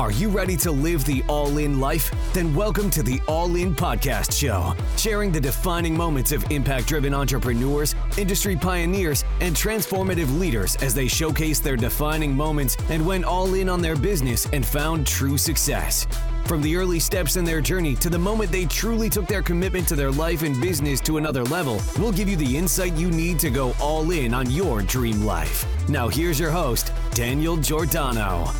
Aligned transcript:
Are 0.00 0.10
you 0.10 0.30
ready 0.30 0.56
to 0.56 0.72
live 0.72 1.04
the 1.04 1.22
all 1.28 1.58
in 1.58 1.78
life? 1.78 2.10
Then 2.32 2.54
welcome 2.54 2.88
to 2.88 3.02
the 3.02 3.20
All 3.28 3.54
In 3.56 3.74
Podcast 3.74 4.32
Show, 4.32 4.74
sharing 4.96 5.30
the 5.30 5.42
defining 5.42 5.94
moments 5.94 6.32
of 6.32 6.42
impact 6.50 6.86
driven 6.86 7.12
entrepreneurs, 7.12 7.94
industry 8.16 8.56
pioneers, 8.56 9.24
and 9.42 9.54
transformative 9.54 10.38
leaders 10.38 10.74
as 10.76 10.94
they 10.94 11.06
showcase 11.06 11.60
their 11.60 11.76
defining 11.76 12.34
moments 12.34 12.78
and 12.88 13.04
went 13.04 13.26
all 13.26 13.52
in 13.52 13.68
on 13.68 13.82
their 13.82 13.94
business 13.94 14.48
and 14.54 14.64
found 14.64 15.06
true 15.06 15.36
success. 15.36 16.06
From 16.46 16.62
the 16.62 16.76
early 16.76 16.98
steps 16.98 17.36
in 17.36 17.44
their 17.44 17.60
journey 17.60 17.94
to 17.96 18.08
the 18.08 18.18
moment 18.18 18.50
they 18.50 18.64
truly 18.64 19.10
took 19.10 19.26
their 19.26 19.42
commitment 19.42 19.86
to 19.88 19.96
their 19.96 20.10
life 20.10 20.44
and 20.44 20.58
business 20.62 21.02
to 21.02 21.18
another 21.18 21.44
level, 21.44 21.78
we'll 21.98 22.10
give 22.10 22.26
you 22.26 22.36
the 22.36 22.56
insight 22.56 22.94
you 22.94 23.10
need 23.10 23.38
to 23.40 23.50
go 23.50 23.74
all 23.78 24.10
in 24.12 24.32
on 24.32 24.50
your 24.50 24.80
dream 24.80 25.26
life. 25.26 25.66
Now, 25.90 26.08
here's 26.08 26.40
your 26.40 26.50
host, 26.50 26.90
Daniel 27.12 27.58
Giordano 27.58 28.50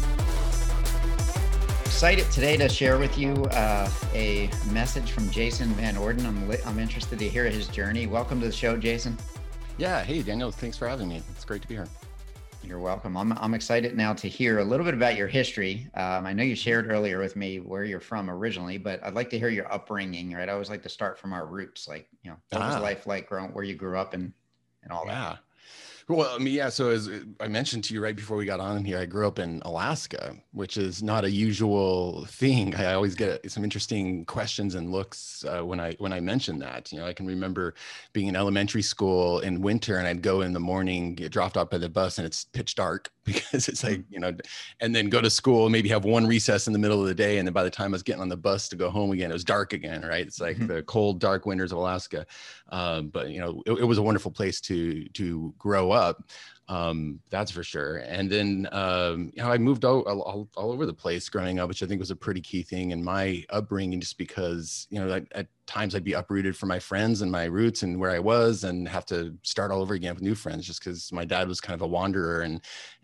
excited 2.01 2.31
today 2.33 2.57
to 2.57 2.67
share 2.67 2.97
with 2.97 3.19
you 3.19 3.35
uh, 3.53 3.87
a 4.15 4.49
message 4.73 5.11
from 5.11 5.29
Jason 5.29 5.69
Van 5.75 5.99
Orden. 5.99 6.25
I'm, 6.25 6.49
li- 6.49 6.57
I'm 6.65 6.79
interested 6.79 7.19
to 7.19 7.29
hear 7.29 7.45
his 7.45 7.69
journey. 7.69 8.07
Welcome 8.07 8.41
to 8.41 8.47
the 8.47 8.53
show, 8.53 8.75
Jason. 8.75 9.19
Yeah. 9.77 10.03
Hey, 10.03 10.23
Daniel. 10.23 10.51
Thanks 10.51 10.79
for 10.79 10.89
having 10.89 11.11
me. 11.11 11.21
It's 11.31 11.45
great 11.45 11.61
to 11.61 11.69
be 11.69 11.75
here. 11.75 11.87
You're 12.65 12.79
welcome. 12.79 13.19
I'm, 13.19 13.35
I'm 13.37 13.53
excited 13.53 13.99
now 13.99 14.15
to 14.15 14.29
hear 14.29 14.61
a 14.61 14.65
little 14.65 14.87
bit 14.87 14.95
about 14.95 15.15
your 15.15 15.29
history. 15.29 15.91
Um, 15.93 16.25
I 16.25 16.33
know 16.33 16.43
you 16.43 16.57
shared 16.57 16.91
earlier 16.91 17.19
with 17.19 17.37
me 17.37 17.61
where 17.61 17.85
you're 17.85 18.01
from 18.01 18.31
originally, 18.31 18.79
but 18.79 19.05
I'd 19.05 19.13
like 19.13 19.29
to 19.29 19.39
hear 19.39 19.51
your 19.51 19.71
upbringing, 19.71 20.33
right? 20.33 20.49
I 20.49 20.53
always 20.53 20.71
like 20.71 20.83
to 20.85 20.89
start 20.89 21.19
from 21.19 21.35
our 21.35 21.45
roots, 21.45 21.87
like, 21.87 22.09
you 22.23 22.31
know, 22.31 22.39
what 22.49 22.63
ah. 22.63 22.73
was 22.73 22.83
life 22.83 23.07
like 23.07 23.29
growing, 23.29 23.53
where 23.53 23.63
you 23.65 23.75
grew 23.75 23.99
up 23.99 24.15
and, 24.15 24.33
and 24.85 24.91
all 24.91 25.05
yeah. 25.05 25.13
that. 25.13 25.39
Well, 26.09 26.35
I 26.35 26.39
mean, 26.39 26.55
yeah. 26.55 26.69
So 26.69 26.91
as 26.91 27.09
I 27.41 27.49
mentioned 27.49 27.85
to 27.85 27.95
you 27.95 28.03
right 28.03 28.17
before 28.17 28.37
we 28.37 28.45
got 28.45 28.61
on 28.61 28.85
here, 28.85 28.99
I 28.99 29.07
grew 29.07 29.27
up 29.27 29.39
in 29.39 29.63
Alaska, 29.65 30.35
which 30.53 30.77
is 30.77 31.03
not 31.03 31.25
a 31.25 31.31
usual 31.31 32.25
thing. 32.27 32.75
I 32.75 32.95
always 32.95 33.15
get 33.15 33.51
some 33.51 33.65
interesting 33.65 34.25
questions 34.25 34.75
and 34.75 34.91
looks 34.91 35.45
uh, 35.45 35.63
when 35.63 35.81
I 35.81 35.95
when 35.99 36.13
I 36.13 36.21
mention 36.21 36.59
that. 36.61 36.93
You 36.93 36.99
know, 36.99 37.07
I 37.07 37.13
can 37.13 37.27
remember 37.27 37.75
being 38.13 38.29
in 38.29 38.37
elementary 38.37 38.83
school 38.83 39.41
in 39.41 39.61
winter, 39.61 39.99
and 39.99 40.07
I'd 40.07 40.23
go 40.23 40.41
in 40.41 40.53
the 40.53 40.61
morning, 40.61 41.15
get 41.15 41.33
dropped 41.33 41.57
off 41.57 41.71
by 41.71 41.79
the 41.79 41.89
bus, 41.89 42.19
and 42.19 42.27
it's 42.27 42.45
pitch 42.45 42.75
dark 42.75 43.11
because 43.25 43.69
it's 43.69 43.85
like 43.85 44.03
you 44.11 44.19
know, 44.19 44.33
and 44.81 44.95
then 44.95 45.09
go 45.09 45.21
to 45.21 45.31
school, 45.31 45.69
maybe 45.69 45.89
have 45.89 46.05
one 46.05 46.27
recess 46.27 46.67
in 46.67 46.73
the 46.73 46.79
middle 46.79 47.01
of 47.01 47.07
the 47.07 47.15
day, 47.15 47.39
and 47.39 47.47
then 47.47 47.53
by 47.53 47.65
the 47.65 47.71
time 47.71 47.93
I 47.93 47.97
was 47.97 48.03
getting 48.03 48.23
on 48.23 48.29
the 48.29 48.37
bus 48.37 48.69
to 48.71 48.77
go 48.77 48.91
home 48.91 49.13
again, 49.13 49.31
it 49.31 49.35
was 49.35 49.45
dark 49.45 49.73
again. 49.73 50.03
Right? 50.03 50.27
It's 50.27 50.41
like 50.41 50.57
mm-hmm. 50.57 50.67
the 50.67 50.83
cold, 50.83 51.21
dark 51.21 51.47
winters 51.47 51.73
of 51.73 51.79
Alaska. 51.79 52.27
Um, 52.71 53.09
but 53.09 53.31
you 53.31 53.41
know, 53.41 53.63
it, 53.67 53.73
it 53.73 53.85
was 53.85 53.99
a 53.99 54.03
wonderful 54.03 54.31
place 54.31 54.61
to 54.63 55.09
to 55.11 55.55
grow 55.59 55.90
up. 55.93 56.25
Um, 56.69 57.19
that's 57.31 57.51
for 57.51 57.65
sure. 57.65 57.97
And 57.97 58.31
then, 58.31 58.69
um, 58.71 59.33
you 59.35 59.43
know, 59.43 59.51
I 59.51 59.59
moved 59.59 59.85
all, 59.85 60.03
all, 60.03 60.49
all, 60.57 60.71
over 60.71 60.87
the 60.87 60.95
place 60.95 61.29
growing 61.29 61.59
up, 61.59 61.69
which 61.69 61.83
I 61.83 61.87
think 61.87 61.99
was 61.99 62.13
a 62.13 62.17
pretty 62.17 62.41
key 62.41 62.63
thing 62.63 62.93
in 62.93 63.03
my 63.03 63.45
upbringing, 63.51 64.01
just 64.01 64.17
because, 64.17 64.87
you 64.89 65.01
know, 65.01 65.13
at, 65.13 65.25
at 65.33 65.49
times 65.71 65.95
I'd 65.95 66.03
be 66.03 66.15
uprooted 66.15 66.57
from 66.57 66.69
my 66.69 66.81
friends 66.81 67.23
and 67.23 67.31
my 67.31 67.45
roots 67.45 67.85
and 67.85 67.99
where 68.01 68.11
I 68.11 68.19
was 68.19 68.65
and 68.65 68.89
have 68.89 69.07
to 69.07 69.33
start 69.45 69.71
all 69.71 69.81
over 69.81 69.95
again 69.95 70.15
with 70.15 70.23
new 70.23 70.35
friends 70.35 70.67
just 70.67 70.83
because 70.83 71.13
my 71.13 71.25
dad 71.25 71.47
was 71.47 71.61
kind 71.61 71.77
of 71.77 71.83
a 71.83 71.87
wanderer 71.87 72.43
and, 72.43 72.61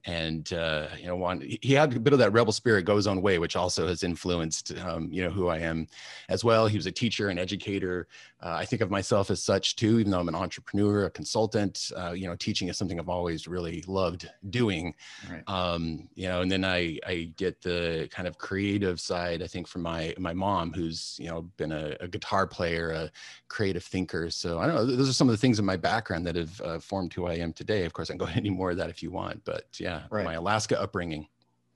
and 0.06 0.52
uh, 0.52 0.86
you 0.98 1.06
know, 1.06 1.16
one, 1.16 1.40
he 1.62 1.72
had 1.72 1.94
a 1.94 2.00
bit 2.00 2.12
of 2.12 2.18
that 2.20 2.32
rebel 2.32 2.52
spirit 2.52 2.84
go 2.84 2.94
his 2.94 3.08
own 3.08 3.20
way, 3.22 3.38
which 3.38 3.56
also 3.56 3.88
has 3.88 4.04
influenced, 4.04 4.76
um, 4.78 5.08
you 5.10 5.22
know, 5.22 5.30
who 5.30 5.48
I 5.48 5.58
am 5.58 5.88
as 6.28 6.44
well. 6.44 6.68
He 6.68 6.76
was 6.76 6.86
a 6.86 6.92
teacher 6.92 7.28
and 7.28 7.40
educator. 7.40 8.06
Uh, 8.40 8.54
I 8.58 8.64
think 8.64 8.82
of 8.82 8.90
myself 8.90 9.30
as 9.30 9.42
such 9.42 9.74
too, 9.74 9.98
even 9.98 10.12
though 10.12 10.20
I'm 10.20 10.28
an 10.28 10.36
entrepreneur, 10.36 11.06
a 11.06 11.10
consultant. 11.10 11.90
Uh, 11.96 12.12
you 12.12 12.28
know, 12.28 12.36
teaching 12.36 12.68
is 12.68 12.76
something 12.76 13.00
I've 13.00 13.08
always 13.08 13.48
really 13.48 13.82
loved 13.88 14.30
doing. 14.50 14.94
Right. 15.28 15.42
Um, 15.48 16.08
you 16.14 16.28
know, 16.28 16.40
and 16.40 16.52
then 16.52 16.64
I 16.64 16.98
I 17.04 17.32
get 17.36 17.60
the 17.60 18.08
kind 18.12 18.28
of 18.28 18.38
creative 18.38 19.00
side. 19.00 19.42
I 19.42 19.48
think 19.48 19.66
from 19.66 19.82
my 19.82 20.14
my 20.18 20.32
mom, 20.32 20.72
who's 20.72 21.16
you 21.18 21.28
know 21.28 21.42
been 21.56 21.72
a, 21.72 21.96
a 21.98 22.06
guitar 22.06 22.46
player, 22.46 22.55
a 22.64 23.10
creative 23.48 23.84
thinker. 23.84 24.30
So 24.30 24.58
I 24.58 24.66
don't 24.66 24.74
know. 24.74 24.86
Those 24.86 25.08
are 25.08 25.12
some 25.12 25.28
of 25.28 25.32
the 25.32 25.38
things 25.38 25.58
in 25.58 25.64
my 25.64 25.76
background 25.76 26.26
that 26.26 26.36
have 26.36 26.60
uh, 26.60 26.78
formed 26.78 27.12
who 27.12 27.26
I 27.26 27.34
am 27.34 27.52
today. 27.52 27.84
Of 27.84 27.92
course, 27.92 28.10
I 28.10 28.14
can 28.14 28.18
go 28.18 28.26
into 28.26 28.38
any 28.38 28.50
more 28.50 28.70
of 28.70 28.76
that 28.78 28.90
if 28.90 29.02
you 29.02 29.10
want, 29.10 29.44
but 29.44 29.64
yeah 29.78 30.02
right. 30.10 30.24
my 30.24 30.34
Alaska 30.34 30.80
upbringing. 30.80 31.28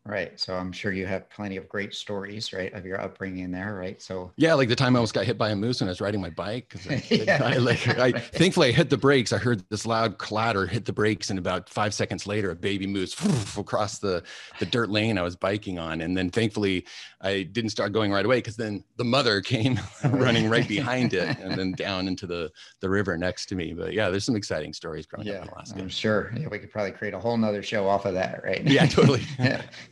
Right. 0.06 0.40
So 0.40 0.54
I'm 0.54 0.72
sure 0.72 0.92
you 0.92 1.06
have 1.06 1.28
plenty 1.28 1.58
of 1.58 1.68
great 1.68 1.92
stories, 1.94 2.54
right, 2.54 2.72
of 2.72 2.86
your 2.86 3.00
upbringing 3.00 3.50
there, 3.50 3.74
right? 3.74 4.00
So 4.00 4.32
yeah, 4.36 4.54
like 4.54 4.70
the 4.70 4.76
time 4.76 4.96
I 4.96 4.98
almost 4.98 5.12
got 5.12 5.26
hit 5.26 5.36
by 5.36 5.50
a 5.50 5.56
moose 5.56 5.80
when 5.80 5.88
I 5.88 5.90
was 5.90 6.00
riding 6.00 6.22
my 6.22 6.30
bike. 6.30 6.74
I, 6.88 7.02
yeah. 7.10 7.42
I, 7.44 7.58
like, 7.58 7.86
I, 7.98 8.12
thankfully 8.12 8.68
I 8.68 8.72
hit 8.72 8.88
the 8.88 8.96
brakes. 8.96 9.30
I 9.32 9.38
heard 9.38 9.62
this 9.68 9.84
loud 9.84 10.16
clatter, 10.16 10.66
hit 10.66 10.86
the 10.86 10.92
brakes, 10.92 11.28
and 11.28 11.38
about 11.38 11.68
five 11.68 11.92
seconds 11.92 12.26
later, 12.26 12.50
a 12.50 12.56
baby 12.56 12.86
moose 12.86 13.14
across 13.58 13.98
the 13.98 14.22
the 14.58 14.64
dirt 14.66 14.88
lane 14.88 15.18
I 15.18 15.22
was 15.22 15.36
biking 15.36 15.78
on. 15.78 16.00
And 16.00 16.16
then 16.16 16.30
thankfully 16.30 16.86
I 17.20 17.42
didn't 17.42 17.70
start 17.70 17.92
going 17.92 18.10
right 18.10 18.24
away 18.24 18.38
because 18.38 18.56
then 18.56 18.82
the 18.96 19.04
mother 19.04 19.42
came 19.42 19.78
running 20.04 20.48
right 20.48 20.66
behind 20.66 21.12
it 21.12 21.38
and 21.40 21.58
then 21.58 21.72
down 21.72 22.08
into 22.08 22.26
the 22.26 22.50
the 22.80 22.88
river 22.88 23.18
next 23.18 23.46
to 23.46 23.54
me. 23.54 23.74
But 23.74 23.92
yeah, 23.92 24.08
there's 24.08 24.24
some 24.24 24.36
exciting 24.36 24.72
stories 24.72 25.04
growing 25.04 25.26
yeah, 25.26 25.34
up 25.34 25.42
in 25.42 25.48
Alaska. 25.50 25.78
I'm 25.78 25.90
sure. 25.90 26.32
Yeah, 26.34 26.48
we 26.48 26.58
could 26.58 26.70
probably 26.72 26.92
create 26.92 27.12
a 27.12 27.20
whole 27.20 27.36
nother 27.36 27.62
show 27.62 27.86
off 27.86 28.06
of 28.06 28.14
that, 28.14 28.42
right? 28.42 28.66
Yeah, 28.66 28.86
totally. 28.86 29.22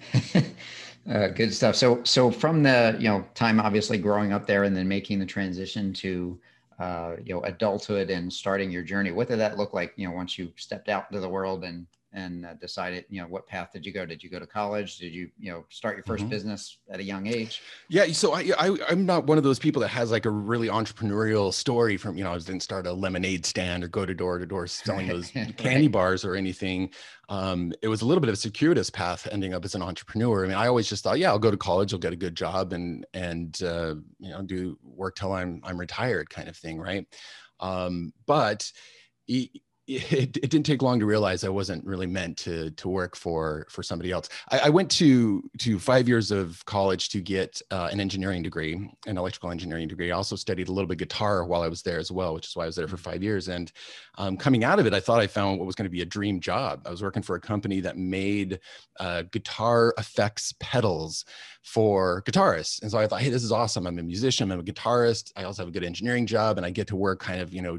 uh, 1.11 1.29
good 1.29 1.53
stuff. 1.53 1.77
So, 1.77 2.03
so 2.05 2.31
from 2.31 2.63
the 2.63 2.97
you 2.99 3.09
know 3.09 3.25
time 3.35 3.61
obviously 3.61 3.99
growing 3.99 4.33
up 4.33 4.47
there 4.47 4.65
and 4.65 4.77
then 4.77 4.89
making 4.89 5.19
the 5.19 5.27
transition 5.27 5.93
to 5.95 6.39
uh, 6.79 7.17
you 7.25 7.35
know 7.35 7.43
adulthood 7.43 8.11
and 8.11 8.33
starting 8.33 8.71
your 8.71 8.83
journey, 8.83 9.13
what 9.13 9.29
did 9.29 9.39
that 9.39 9.59
look 9.59 9.75
like? 9.75 9.93
You 9.97 10.09
know, 10.09 10.15
once 10.15 10.39
you 10.39 10.53
stepped 10.57 10.89
out 10.89 11.07
into 11.11 11.21
the 11.21 11.29
world 11.29 11.65
and 11.65 11.87
and 12.13 12.47
uh, 12.47 12.55
decided 12.55 13.05
you 13.09 13.21
know 13.21 13.29
what 13.29 13.47
path 13.47 13.71
did 13.73 13.85
you 13.85 13.93
go? 13.93 14.07
Did 14.07 14.23
you 14.23 14.31
go 14.31 14.39
to 14.39 14.47
college? 14.47 14.99
Did 14.99 15.13
you 15.13 15.31
you 15.39 15.51
know 15.51 15.65
start 15.69 15.97
your 15.97 16.05
1st 16.05 16.21
mm-hmm. 16.21 16.29
business 16.29 16.79
at 16.91 17.01
a 17.01 17.03
young 17.03 17.27
age? 17.27 17.63
Yeah 17.89 18.07
so 18.13 18.35
I, 18.35 18.51
I 18.59 18.77
i'm 18.89 19.07
not 19.07 19.27
one 19.27 19.39
of 19.39 19.45
those 19.45 19.59
people 19.59 19.81
that 19.83 19.89
has 19.89 20.11
like 20.11 20.25
a 20.25 20.31
really 20.31 20.69
entrepreneurial 20.69 21.53
story 21.53 21.97
from 21.97 22.17
you 22.17 22.25
know 22.25 22.33
i 22.33 22.39
didn't 22.39 22.63
start 22.63 22.87
a 22.87 22.93
lemonade 22.93 23.45
stand 23.45 23.85
or 23.85 23.89
go 23.89 24.07
to 24.07 24.15
door 24.15 24.39
to 24.39 24.47
door 24.47 24.67
selling 24.67 25.07
those 25.09 25.35
right. 25.35 25.57
candy 25.57 25.89
bars 25.89 26.25
or 26.25 26.35
anything. 26.35 26.91
Um, 27.31 27.75
it 27.83 27.89
was 27.89 28.01
a 28.01 28.07
little 28.07 28.23
bit 28.23 28.29
of 28.29 28.35
a 28.35 28.39
circuitous 28.39 28.89
path 28.89 29.29
ending 29.31 29.53
up 29.53 29.63
as 29.65 29.75
an 29.75 29.83
entrepreneur. 29.83 30.45
I 30.45 30.49
mean 30.49 30.57
i 30.57 30.67
always 30.67 30.89
just 30.89 31.05
thought 31.05 31.19
yeah 31.19 31.31
i'll 31.31 31.39
go 31.39 31.51
to 31.51 31.57
college 31.57 31.93
i'll 31.93 31.99
get 31.99 32.13
a 32.13 32.17
good 32.17 32.35
job 32.35 32.73
and 32.73 33.07
and 33.13 33.63
uh, 33.63 33.95
you 34.19 34.31
know 34.31 34.43
do 34.43 34.79
work 34.83 35.15
till 35.17 35.33
i'm 35.33 35.61
i'm 35.65 35.79
retired 35.79 36.31
kind 36.31 36.49
of 36.49 36.57
thing 36.57 36.79
right? 36.79 37.07
Um, 37.61 38.13
but 38.27 38.71
it, 39.89 40.37
it, 40.37 40.51
didn't 40.51 40.67
take 40.67 40.83
long 40.83 41.01
to 41.01 41.07
realize 41.07 41.45
I 41.45 41.49
wasn't 41.49 41.85
really 41.87 42.07
meant 42.07 42.37
to 42.39 42.71
to 42.73 42.89
work 42.89 43.17
for 43.17 43.67
for 43.71 43.83
somebody 43.83 44.11
else. 44.11 44.29
I, 44.51 44.59
I 44.59 44.69
went 44.69 44.91
to 44.93 45.43
to 45.59 45.79
five 45.79 46.07
years 46.07 46.31
of 46.31 46.63
college 46.67 47.09
to 47.11 47.21
get 47.23 47.63
uh, 47.71 47.89
an 47.91 47.99
engineering 47.99 48.43
degree, 48.43 48.75
an 49.07 49.17
electrical 49.17 49.51
engineering 49.51 49.89
degree. 49.89 50.13
I 50.13 50.17
also 50.17 50.37
studied 50.37 50.69
a 50.69 50.73
little 50.73 50.89
bit 50.89 50.99
guitar 50.99 51.45
while 51.45 51.63
I 51.63 51.69
was 51.69 51.81
there 51.83 51.99
as 51.99 52.13
well, 52.13 52.35
which 52.35 52.49
is 52.49 52.55
why 52.55 52.65
I 52.65 52.67
was 52.67 52.77
there 52.77 52.87
for 52.87 52.99
five 52.99 53.23
years. 53.23 53.49
And 53.49 53.73
um, 54.19 54.37
coming 54.37 54.63
out 54.63 54.79
of 54.79 54.87
it, 54.87 54.93
I 54.93 55.01
thought 55.01 55.21
I 55.21 55.27
found 55.27 55.59
what 55.59 55.67
was 55.67 55.75
going 55.75 55.87
to 55.87 55.91
be 55.91 56.03
a 56.03 56.07
dream 56.07 56.39
job. 56.39 56.83
I 56.85 56.91
was 56.91 57.03
working 57.03 57.23
for 57.23 57.37
a 57.37 57.41
company 57.41 57.81
that 57.81 57.97
made 57.97 58.61
uh, 59.01 59.23
guitar 59.31 59.95
effects 59.97 60.55
pedals 60.61 61.25
for 61.63 62.23
guitarists, 62.23 62.83
and 62.83 62.91
so 62.91 62.99
I 62.99 63.07
thought, 63.07 63.21
hey, 63.21 63.31
this 63.31 63.45
is 63.45 63.53
awesome. 63.53 63.87
I'm 63.87 63.99
a 63.99 64.03
musician. 64.03 64.51
I'm 64.51 64.61
a 64.61 64.63
guitarist. 64.63 65.33
I 65.37 65.45
also 65.45 65.63
have 65.63 65.69
a 65.69 65.73
good 65.73 65.85
engineering 65.85 66.27
job, 66.27 66.57
and 66.57 66.65
I 66.65 66.71
get 66.71 66.87
to 66.89 66.97
work 66.97 67.21
kind 67.21 67.41
of 67.41 67.53
you 67.53 67.63
know 67.63 67.79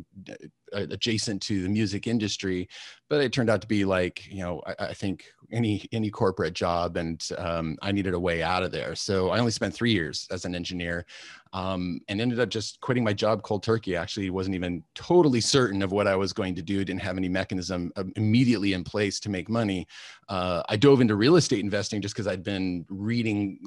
adjacent 0.74 1.42
to 1.42 1.64
the 1.64 1.70
music 1.70 2.08
industry 2.08 2.68
but 3.10 3.22
it 3.22 3.34
turned 3.34 3.50
out 3.50 3.62
to 3.62 3.68
be 3.68 3.86
like 3.86 4.28
you 4.32 4.42
know 4.42 4.62
i, 4.66 4.86
I 4.86 4.94
think 4.94 5.26
any 5.52 5.88
any 5.92 6.10
corporate 6.10 6.54
job 6.54 6.98
and 6.98 7.28
um, 7.38 7.78
i 7.82 7.92
needed 7.92 8.14
a 8.14 8.20
way 8.20 8.44
out 8.44 8.64
of 8.64 8.72
there 8.72 8.96
so 8.96 9.30
i 9.30 9.40
only 9.40 9.52
spent 9.52 9.74
three 9.74 9.92
years 9.92 10.28
as 10.32 10.46
an 10.46 10.56
engineer 10.56 11.06
um, 11.54 12.00
and 12.08 12.22
ended 12.22 12.40
up 12.40 12.50
just 12.50 12.80
quitting 12.82 13.04
my 13.04 13.14
job 13.14 13.42
cold 13.42 13.64
turkey. 13.64 13.96
Actually, 13.96 14.30
wasn't 14.30 14.56
even 14.56 14.84
totally 14.94 15.42
certain 15.42 15.82
of 15.82 15.92
what 15.92 16.08
I 16.08 16.16
was 16.16 16.32
going 16.32 16.54
to 16.56 16.62
do. 16.62 16.86
Didn't 16.86 17.02
have 17.02 17.18
any 17.18 17.30
mechanism 17.30 17.92
um, 17.96 18.12
immediately 18.16 18.74
in 18.74 18.84
place 18.84 19.20
to 19.22 19.30
make 19.30 19.50
money. 19.50 19.88
Uh, 20.28 20.62
I 20.70 20.76
dove 20.76 21.02
into 21.02 21.16
real 21.16 21.38
estate 21.38 21.62
investing 21.62 22.02
just 22.02 22.14
because 22.14 22.28
I'd 22.28 22.44
been 22.44 22.86
reading. 22.90 23.60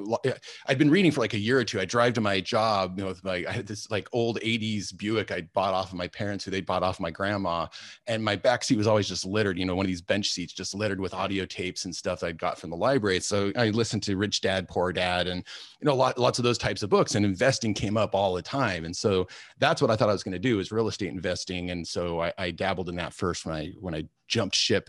I'd 0.66 0.78
been 0.78 0.90
reading 0.90 1.10
for 1.10 1.20
like 1.20 1.34
a 1.34 1.38
year 1.38 1.58
or 1.58 1.64
two. 1.64 1.80
I 1.80 1.84
drive 1.84 2.12
to 2.14 2.20
my 2.20 2.40
job, 2.40 2.98
you 2.98 3.04
know, 3.04 3.08
with 3.08 3.24
my 3.24 3.44
I 3.48 3.52
had 3.52 3.66
this 3.66 3.90
like 3.90 4.08
old 4.12 4.38
'80s 4.40 4.96
Buick 4.96 5.32
I 5.32 5.42
bought 5.52 5.74
off 5.74 5.90
of 5.90 5.98
my 5.98 6.08
parents, 6.08 6.44
who 6.44 6.52
they 6.52 6.60
bought 6.60 6.84
off 6.84 6.96
of 6.96 7.00
my 7.00 7.10
grandma, 7.10 7.66
and 8.06 8.22
my 8.24 8.36
back 8.36 8.62
seat 8.62 8.76
was 8.76 8.86
always 8.86 9.08
just 9.08 9.26
littered. 9.26 9.58
You 9.58 9.64
know, 9.64 9.74
one 9.74 9.84
of 9.84 9.88
these 9.88 10.02
bench 10.02 10.30
seats 10.30 10.52
just 10.52 10.74
littered 10.74 11.00
with 11.00 11.14
audio 11.14 11.44
tapes 11.46 11.84
and 11.84 11.94
stuff 11.94 12.22
I'd 12.22 12.38
got 12.38 12.58
from 12.58 12.70
the 12.70 12.76
library. 12.76 13.18
So 13.18 13.50
I 13.56 13.70
listened 13.70 14.04
to 14.04 14.16
Rich 14.16 14.40
Dad 14.40 14.68
Poor 14.68 14.92
Dad 14.92 15.26
and 15.26 15.44
you 15.80 15.86
know 15.86 15.96
lot, 15.96 16.16
lots 16.16 16.38
of 16.38 16.44
those 16.44 16.58
types 16.58 16.84
of 16.84 16.90
books 16.90 17.16
and 17.16 17.26
investing 17.26 17.71
came 17.74 17.96
up 17.96 18.14
all 18.14 18.34
the 18.34 18.42
time. 18.42 18.84
And 18.84 18.96
so 18.96 19.28
that's 19.58 19.80
what 19.80 19.90
I 19.90 19.96
thought 19.96 20.08
I 20.08 20.12
was 20.12 20.22
going 20.22 20.32
to 20.32 20.38
do 20.38 20.60
is 20.60 20.72
real 20.72 20.88
estate 20.88 21.10
investing. 21.10 21.70
And 21.70 21.86
so 21.86 22.22
I, 22.22 22.32
I, 22.38 22.50
dabbled 22.50 22.88
in 22.88 22.96
that 22.96 23.12
first 23.12 23.46
when 23.46 23.54
I 23.54 23.72
when 23.80 23.94
I 23.94 24.04
jumped 24.28 24.54
ship 24.54 24.88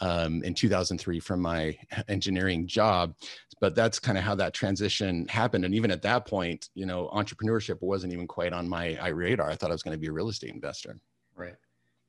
um, 0.00 0.42
in 0.42 0.54
2003 0.54 1.20
from 1.20 1.40
my 1.40 1.76
engineering 2.08 2.66
job. 2.66 3.14
But 3.60 3.74
that's 3.74 3.98
kind 3.98 4.16
of 4.16 4.24
how 4.24 4.34
that 4.36 4.54
transition 4.54 5.28
happened. 5.28 5.64
And 5.64 5.74
even 5.74 5.90
at 5.90 6.02
that 6.02 6.26
point, 6.26 6.70
you 6.74 6.86
know, 6.86 7.10
entrepreneurship 7.12 7.80
wasn't 7.82 8.12
even 8.12 8.26
quite 8.26 8.52
on 8.52 8.68
my 8.68 9.08
radar. 9.08 9.50
I 9.50 9.56
thought 9.56 9.70
I 9.70 9.74
was 9.74 9.82
going 9.82 9.94
to 9.94 10.00
be 10.00 10.06
a 10.06 10.12
real 10.12 10.30
estate 10.30 10.54
investor. 10.54 10.98
Right. 11.36 11.56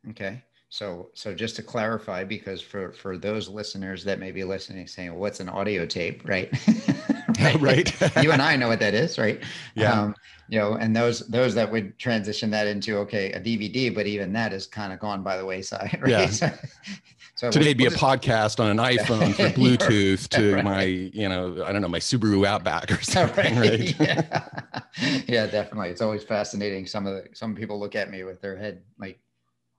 Okay. 0.09 0.41
So, 0.69 1.09
so 1.13 1.35
just 1.35 1.57
to 1.57 1.63
clarify, 1.63 2.23
because 2.23 2.61
for 2.61 2.93
for 2.93 3.17
those 3.17 3.49
listeners 3.49 4.05
that 4.05 4.19
may 4.19 4.31
be 4.31 4.45
listening, 4.45 4.87
saying, 4.87 5.13
"What's 5.13 5.41
an 5.41 5.49
audio 5.49 5.85
tape?" 5.85 6.25
Right? 6.25 6.49
Yeah, 7.51 7.57
right. 7.59 8.01
you 8.23 8.31
and 8.31 8.41
I 8.41 8.55
know 8.55 8.67
what 8.67 8.79
that 8.79 8.93
is, 8.93 9.17
right? 9.17 9.41
Yeah. 9.75 9.99
Um, 9.99 10.15
you 10.49 10.59
know, 10.59 10.73
and 10.73 10.95
those 10.95 11.19
those 11.27 11.55
that 11.55 11.71
would 11.71 11.97
transition 11.97 12.49
that 12.51 12.67
into 12.67 12.97
okay, 12.99 13.31
a 13.31 13.39
DVD, 13.39 13.93
but 13.93 14.05
even 14.05 14.33
that 14.33 14.51
is 14.53 14.67
kind 14.67 14.91
of 14.91 14.99
gone 14.99 15.23
by 15.23 15.37
the 15.37 15.45
wayside, 15.45 15.97
right? 16.01 16.11
Yeah. 16.11 16.25
So, 16.27 16.51
so 17.35 17.49
Today 17.51 17.59
we'll- 17.59 17.67
it'd 17.69 17.77
be 17.77 17.85
a 17.85 17.89
we'll 17.89 17.97
podcast 17.97 18.59
on 18.59 18.69
an 18.69 18.77
iPhone 18.77 19.33
for 19.33 19.49
Bluetooth 19.57 20.27
to 20.29 20.55
right. 20.55 20.63
my, 20.63 20.83
you 20.83 21.29
know, 21.29 21.63
I 21.63 21.71
don't 21.71 21.81
know, 21.81 21.87
my 21.87 21.99
Subaru 21.99 22.45
Outback 22.45 22.91
or 22.91 23.01
something, 23.01 23.57
right? 23.57 23.97
Yeah. 23.99 24.43
yeah, 25.25 25.47
definitely. 25.47 25.89
It's 25.89 26.01
always 26.01 26.23
fascinating. 26.23 26.85
Some 26.85 27.07
of 27.07 27.13
the 27.15 27.29
some 27.33 27.55
people 27.55 27.79
look 27.79 27.95
at 27.95 28.11
me 28.11 28.23
with 28.25 28.41
their 28.41 28.57
head 28.57 28.81
like, 28.99 29.19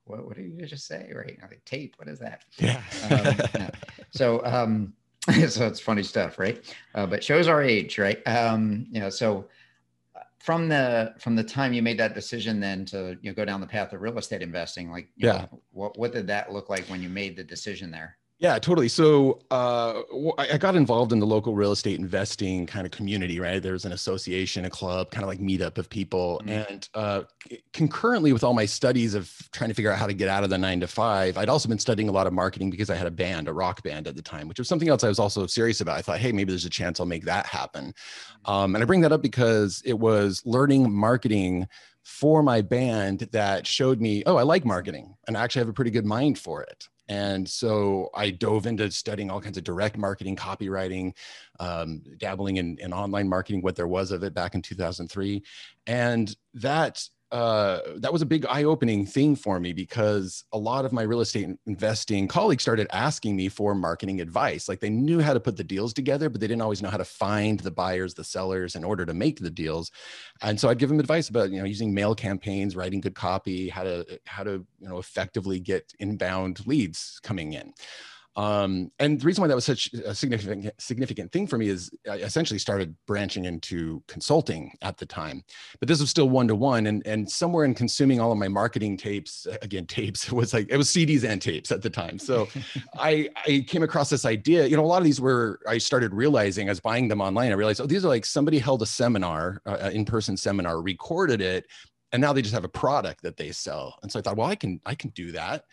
"What? 0.04 0.24
What 0.24 0.36
did 0.36 0.50
you 0.58 0.66
just 0.66 0.86
say?" 0.86 1.12
Right? 1.14 1.38
Like, 1.42 1.62
tape. 1.66 1.94
What 1.98 2.08
is 2.08 2.18
that? 2.20 2.44
Yeah. 2.58 2.82
Um, 3.04 3.36
yeah. 3.54 3.70
So, 4.10 4.44
um, 4.46 4.94
so 5.48 5.66
it's 5.66 5.80
funny 5.80 6.02
stuff, 6.02 6.38
right? 6.38 6.64
Uh, 6.94 7.06
but 7.06 7.22
shows 7.22 7.46
our 7.48 7.62
age, 7.62 7.98
right? 7.98 8.26
Um, 8.26 8.86
you 8.90 9.00
know, 9.00 9.10
so 9.10 9.48
uh, 10.16 10.20
from 10.40 10.68
the 10.68 11.14
from 11.20 11.36
the 11.36 11.44
time 11.44 11.72
you 11.74 11.82
made 11.82 11.98
that 12.00 12.14
decision, 12.14 12.60
then 12.60 12.86
to 12.86 13.18
you 13.22 13.30
know 13.30 13.34
go 13.34 13.44
down 13.44 13.60
the 13.60 13.66
path 13.68 13.92
of 13.92 14.02
real 14.02 14.18
estate 14.18 14.42
investing, 14.42 14.90
like, 14.90 15.10
you 15.16 15.26
Yeah. 15.26 15.46
know, 15.52 15.62
what 15.70 15.98
what 15.98 16.12
did 16.12 16.28
that 16.28 16.52
look 16.52 16.70
like 16.70 16.88
when 16.88 17.02
you 17.02 17.10
made 17.10 17.36
the 17.36 17.44
decision 17.44 17.90
there? 17.92 18.18
Yeah, 18.42 18.58
totally. 18.58 18.88
So 18.88 19.38
uh, 19.52 20.02
I 20.36 20.58
got 20.58 20.74
involved 20.74 21.12
in 21.12 21.20
the 21.20 21.26
local 21.26 21.54
real 21.54 21.70
estate 21.70 22.00
investing 22.00 22.66
kind 22.66 22.84
of 22.84 22.90
community, 22.90 23.38
right? 23.38 23.62
There's 23.62 23.84
an 23.84 23.92
association, 23.92 24.64
a 24.64 24.70
club, 24.70 25.12
kind 25.12 25.22
of 25.22 25.28
like 25.28 25.38
meetup 25.38 25.78
of 25.78 25.88
people. 25.88 26.40
Mhm. 26.44 26.68
And 26.68 26.88
uh, 26.94 27.22
concurrently 27.72 28.32
with 28.32 28.42
all 28.42 28.52
my 28.52 28.64
studies 28.66 29.14
of 29.14 29.32
trying 29.52 29.70
to 29.70 29.74
figure 29.74 29.92
out 29.92 29.98
how 30.00 30.08
to 30.08 30.12
get 30.12 30.28
out 30.28 30.42
of 30.42 30.50
the 30.50 30.58
nine 30.58 30.80
to 30.80 30.88
five, 30.88 31.38
I'd 31.38 31.48
also 31.48 31.68
been 31.68 31.78
studying 31.78 32.08
a 32.08 32.12
lot 32.12 32.26
of 32.26 32.32
marketing 32.32 32.68
because 32.70 32.90
I 32.90 32.96
had 32.96 33.06
a 33.06 33.12
band, 33.12 33.46
a 33.46 33.52
rock 33.52 33.84
band 33.84 34.08
at 34.08 34.16
the 34.16 34.22
time, 34.22 34.48
which 34.48 34.58
was 34.58 34.66
something 34.66 34.88
else 34.88 35.04
I 35.04 35.08
was 35.08 35.20
also 35.20 35.46
serious 35.46 35.80
about. 35.80 35.96
I 35.96 36.02
thought, 36.02 36.18
hey, 36.18 36.32
maybe 36.32 36.50
there's 36.50 36.64
a 36.64 36.70
chance 36.70 36.98
I'll 36.98 37.06
make 37.06 37.24
that 37.26 37.46
happen. 37.46 37.94
Um, 38.44 38.74
and 38.74 38.82
I 38.82 38.86
bring 38.86 39.02
that 39.02 39.12
up 39.12 39.22
because 39.22 39.82
it 39.84 40.00
was 40.00 40.42
learning 40.44 40.92
marketing 40.92 41.68
for 42.02 42.42
my 42.42 42.60
band 42.60 43.28
that 43.30 43.68
showed 43.68 44.00
me, 44.00 44.24
oh, 44.26 44.34
I 44.34 44.42
like 44.42 44.64
marketing 44.64 45.14
and 45.28 45.36
I 45.36 45.44
actually 45.44 45.60
have 45.60 45.68
a 45.68 45.72
pretty 45.72 45.92
good 45.92 46.04
mind 46.06 46.40
for 46.40 46.60
it. 46.62 46.88
And 47.08 47.48
so 47.48 48.10
I 48.14 48.30
dove 48.30 48.66
into 48.66 48.90
studying 48.90 49.30
all 49.30 49.40
kinds 49.40 49.58
of 49.58 49.64
direct 49.64 49.98
marketing, 49.98 50.36
copywriting, 50.36 51.14
um, 51.60 52.02
dabbling 52.18 52.56
in, 52.56 52.78
in 52.78 52.92
online 52.92 53.28
marketing, 53.28 53.62
what 53.62 53.76
there 53.76 53.88
was 53.88 54.12
of 54.12 54.22
it 54.22 54.34
back 54.34 54.54
in 54.54 54.62
2003. 54.62 55.42
And 55.86 56.34
that 56.54 57.06
uh, 57.32 57.80
that 57.96 58.12
was 58.12 58.20
a 58.20 58.26
big 58.26 58.44
eye-opening 58.44 59.06
thing 59.06 59.34
for 59.34 59.58
me 59.58 59.72
because 59.72 60.44
a 60.52 60.58
lot 60.58 60.84
of 60.84 60.92
my 60.92 61.00
real 61.00 61.22
estate 61.22 61.48
investing 61.66 62.28
colleagues 62.28 62.62
started 62.62 62.86
asking 62.92 63.34
me 63.34 63.48
for 63.48 63.74
marketing 63.74 64.20
advice. 64.20 64.68
Like 64.68 64.80
they 64.80 64.90
knew 64.90 65.18
how 65.18 65.32
to 65.32 65.40
put 65.40 65.56
the 65.56 65.64
deals 65.64 65.94
together, 65.94 66.28
but 66.28 66.42
they 66.42 66.46
didn't 66.46 66.60
always 66.60 66.82
know 66.82 66.90
how 66.90 66.98
to 66.98 67.06
find 67.06 67.58
the 67.60 67.70
buyers, 67.70 68.12
the 68.12 68.22
sellers 68.22 68.76
in 68.76 68.84
order 68.84 69.06
to 69.06 69.14
make 69.14 69.40
the 69.40 69.50
deals. 69.50 69.90
And 70.42 70.60
so 70.60 70.68
I'd 70.68 70.78
give 70.78 70.90
them 70.90 71.00
advice 71.00 71.30
about 71.30 71.50
you 71.50 71.58
know 71.58 71.64
using 71.64 71.94
mail 71.94 72.14
campaigns, 72.14 72.76
writing 72.76 73.00
good 73.00 73.14
copy, 73.14 73.70
how 73.70 73.84
to 73.84 74.20
how 74.26 74.44
to 74.44 74.66
you 74.78 74.88
know 74.88 74.98
effectively 74.98 75.58
get 75.58 75.90
inbound 76.00 76.66
leads 76.66 77.18
coming 77.22 77.54
in. 77.54 77.72
Um, 78.34 78.90
and 78.98 79.20
the 79.20 79.26
reason 79.26 79.42
why 79.42 79.48
that 79.48 79.54
was 79.54 79.64
such 79.64 79.92
a 79.92 80.14
significant 80.14 80.72
significant 80.78 81.32
thing 81.32 81.46
for 81.46 81.58
me 81.58 81.68
is 81.68 81.90
I 82.10 82.16
essentially 82.16 82.58
started 82.58 82.94
branching 83.06 83.44
into 83.44 84.02
consulting 84.08 84.72
at 84.80 84.96
the 84.96 85.04
time, 85.04 85.44
but 85.80 85.88
this 85.88 86.00
was 86.00 86.08
still 86.08 86.30
one 86.30 86.48
to 86.48 86.54
one. 86.54 86.86
And 86.86 87.06
and 87.06 87.30
somewhere 87.30 87.64
in 87.64 87.74
consuming 87.74 88.20
all 88.20 88.32
of 88.32 88.38
my 88.38 88.48
marketing 88.48 88.96
tapes, 88.96 89.46
again 89.60 89.86
tapes, 89.86 90.26
it 90.28 90.32
was 90.32 90.54
like 90.54 90.68
it 90.70 90.76
was 90.78 90.88
CDs 90.88 91.24
and 91.24 91.42
tapes 91.42 91.70
at 91.70 91.82
the 91.82 91.90
time. 91.90 92.18
So 92.18 92.48
I 92.96 93.28
I 93.46 93.64
came 93.68 93.82
across 93.82 94.08
this 94.08 94.24
idea. 94.24 94.66
You 94.66 94.76
know, 94.76 94.84
a 94.84 94.86
lot 94.86 94.98
of 94.98 95.04
these 95.04 95.20
were 95.20 95.60
I 95.68 95.76
started 95.76 96.14
realizing 96.14 96.70
as 96.70 96.80
buying 96.80 97.08
them 97.08 97.20
online. 97.20 97.52
I 97.52 97.54
realized 97.54 97.80
oh 97.80 97.86
these 97.86 98.04
are 98.04 98.08
like 98.08 98.24
somebody 98.24 98.58
held 98.58 98.80
a 98.80 98.86
seminar, 98.86 99.60
uh, 99.66 99.90
in 99.92 100.06
person 100.06 100.38
seminar, 100.38 100.80
recorded 100.80 101.42
it, 101.42 101.66
and 102.12 102.20
now 102.22 102.32
they 102.32 102.40
just 102.40 102.54
have 102.54 102.64
a 102.64 102.68
product 102.68 103.22
that 103.22 103.36
they 103.36 103.52
sell. 103.52 103.98
And 104.02 104.10
so 104.10 104.18
I 104.18 104.22
thought, 104.22 104.38
well, 104.38 104.48
I 104.48 104.54
can 104.54 104.80
I 104.86 104.94
can 104.94 105.10
do 105.10 105.32
that. 105.32 105.64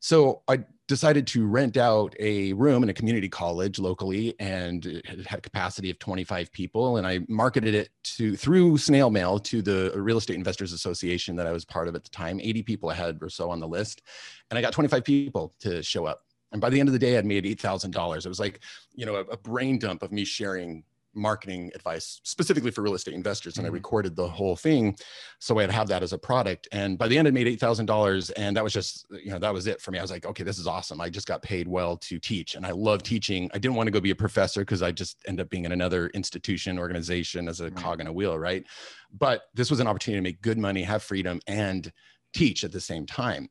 So 0.00 0.42
I 0.48 0.64
decided 0.90 1.24
to 1.24 1.46
rent 1.46 1.76
out 1.76 2.16
a 2.18 2.52
room 2.54 2.82
in 2.82 2.88
a 2.88 2.92
community 2.92 3.28
college 3.28 3.78
locally, 3.78 4.34
and 4.40 4.84
it 4.86 5.24
had 5.24 5.38
a 5.38 5.42
capacity 5.42 5.88
of 5.88 6.00
25 6.00 6.50
people. 6.50 6.96
And 6.96 7.06
I 7.06 7.20
marketed 7.28 7.76
it 7.76 7.90
to 8.16 8.36
through 8.36 8.76
snail 8.76 9.08
mail 9.08 9.38
to 9.38 9.62
the 9.62 9.92
Real 9.94 10.18
Estate 10.18 10.34
Investors 10.34 10.72
Association 10.72 11.36
that 11.36 11.46
I 11.46 11.52
was 11.52 11.64
part 11.64 11.86
of 11.86 11.94
at 11.94 12.02
the 12.02 12.10
time. 12.10 12.40
80 12.40 12.64
people 12.64 12.90
I 12.90 12.94
had 12.94 13.18
or 13.22 13.30
so 13.30 13.50
on 13.52 13.60
the 13.60 13.68
list, 13.68 14.02
and 14.50 14.58
I 14.58 14.62
got 14.62 14.72
25 14.72 15.04
people 15.04 15.54
to 15.60 15.80
show 15.80 16.06
up. 16.06 16.22
And 16.50 16.60
by 16.60 16.70
the 16.70 16.80
end 16.80 16.88
of 16.88 16.92
the 16.92 16.98
day, 16.98 17.16
I'd 17.16 17.24
made 17.24 17.46
eight 17.46 17.60
thousand 17.60 17.92
dollars. 17.92 18.26
It 18.26 18.28
was 18.28 18.40
like, 18.40 18.58
you 18.92 19.06
know, 19.06 19.14
a, 19.14 19.20
a 19.20 19.36
brain 19.36 19.78
dump 19.78 20.02
of 20.02 20.10
me 20.10 20.24
sharing 20.24 20.82
marketing 21.14 21.70
advice 21.74 22.20
specifically 22.24 22.70
for 22.70 22.82
real 22.82 22.94
estate 22.94 23.14
investors 23.14 23.58
and 23.58 23.66
i 23.66 23.70
Mhm. 23.70 23.74
recorded 23.74 24.14
the 24.16 24.28
whole 24.28 24.56
thing 24.56 24.96
so 25.38 25.58
i'd 25.58 25.70
have 25.70 25.88
that 25.88 26.02
as 26.02 26.12
a 26.12 26.18
product. 26.18 26.68
And 26.72 26.96
by 26.98 27.08
the 27.08 27.18
end 27.18 27.26
i 27.26 27.30
made 27.30 27.46
$8000 27.46 28.30
and 28.36 28.56
that 28.56 28.64
was 28.64 28.72
just 28.72 29.06
you 29.10 29.30
know 29.30 29.38
that 29.38 29.52
was 29.52 29.66
it 29.66 29.80
for 29.80 29.90
me. 29.90 29.98
I 29.98 30.02
was 30.02 30.10
like 30.10 30.26
okay 30.26 30.44
this 30.44 30.58
is 30.58 30.66
awesome. 30.66 31.00
I 31.00 31.08
just 31.10 31.26
got 31.26 31.42
paid 31.42 31.66
well 31.66 31.96
to 31.98 32.18
teach. 32.18 32.54
And 32.54 32.64
i 32.64 32.70
love 32.70 33.02
teaching. 33.02 33.50
I 33.54 33.58
didn't 33.58 33.74
want 33.76 33.86
to 33.88 33.90
go 33.90 34.00
be 34.00 34.10
a 34.10 34.14
professor 34.14 34.60
because 34.62 34.82
i 34.82 34.92
just 34.92 35.16
end 35.26 35.40
up 35.40 35.50
being 35.50 35.64
in 35.64 35.72
another 35.72 36.08
institution 36.10 36.78
organization 36.78 37.48
as 37.48 37.60
a 37.60 37.64
Right. 37.64 37.76
cog 37.76 38.00
in 38.00 38.06
a 38.06 38.12
wheel 38.12 38.38
right? 38.38 38.64
But 39.12 39.42
this 39.54 39.70
was 39.70 39.80
an 39.80 39.86
opportunity 39.86 40.18
to 40.18 40.22
make 40.22 40.40
good 40.42 40.58
money 40.58 40.82
have 40.82 41.02
freedom 41.02 41.40
and 41.46 41.92
teach 42.32 42.62
at 42.62 42.70
the 42.70 42.80
same 42.80 43.04
time. 43.06 43.48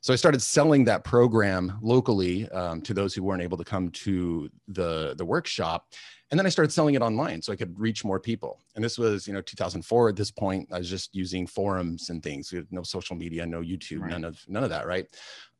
So 0.00 0.12
i 0.12 0.16
started 0.16 0.40
selling 0.40 0.84
that 0.86 1.04
program 1.04 1.78
locally 1.82 2.48
um, 2.48 2.80
to 2.82 2.94
those 2.94 3.14
who 3.14 3.22
weren't 3.22 3.42
able 3.42 3.58
to 3.58 3.64
come 3.64 3.90
to 3.90 4.48
the 4.68 5.14
the 5.18 5.24
workshop 5.24 5.92
and 6.32 6.38
then 6.38 6.46
i 6.46 6.48
started 6.48 6.72
selling 6.72 6.94
it 6.96 7.02
online 7.02 7.40
so 7.40 7.52
i 7.52 7.56
could 7.56 7.78
reach 7.78 8.04
more 8.04 8.18
people 8.18 8.58
and 8.74 8.82
this 8.82 8.98
was 8.98 9.28
you 9.28 9.32
know 9.32 9.40
2004 9.42 10.08
at 10.08 10.16
this 10.16 10.30
point 10.32 10.68
i 10.72 10.78
was 10.78 10.90
just 10.90 11.14
using 11.14 11.46
forums 11.46 12.10
and 12.10 12.22
things 12.22 12.50
we 12.50 12.56
had 12.58 12.66
no 12.72 12.82
social 12.82 13.14
media 13.14 13.46
no 13.46 13.60
youtube 13.60 14.00
Right. 14.00 14.10
none 14.10 14.24
of 14.24 14.40
none 14.48 14.64
of 14.64 14.70
that 14.70 14.86
right 14.86 15.06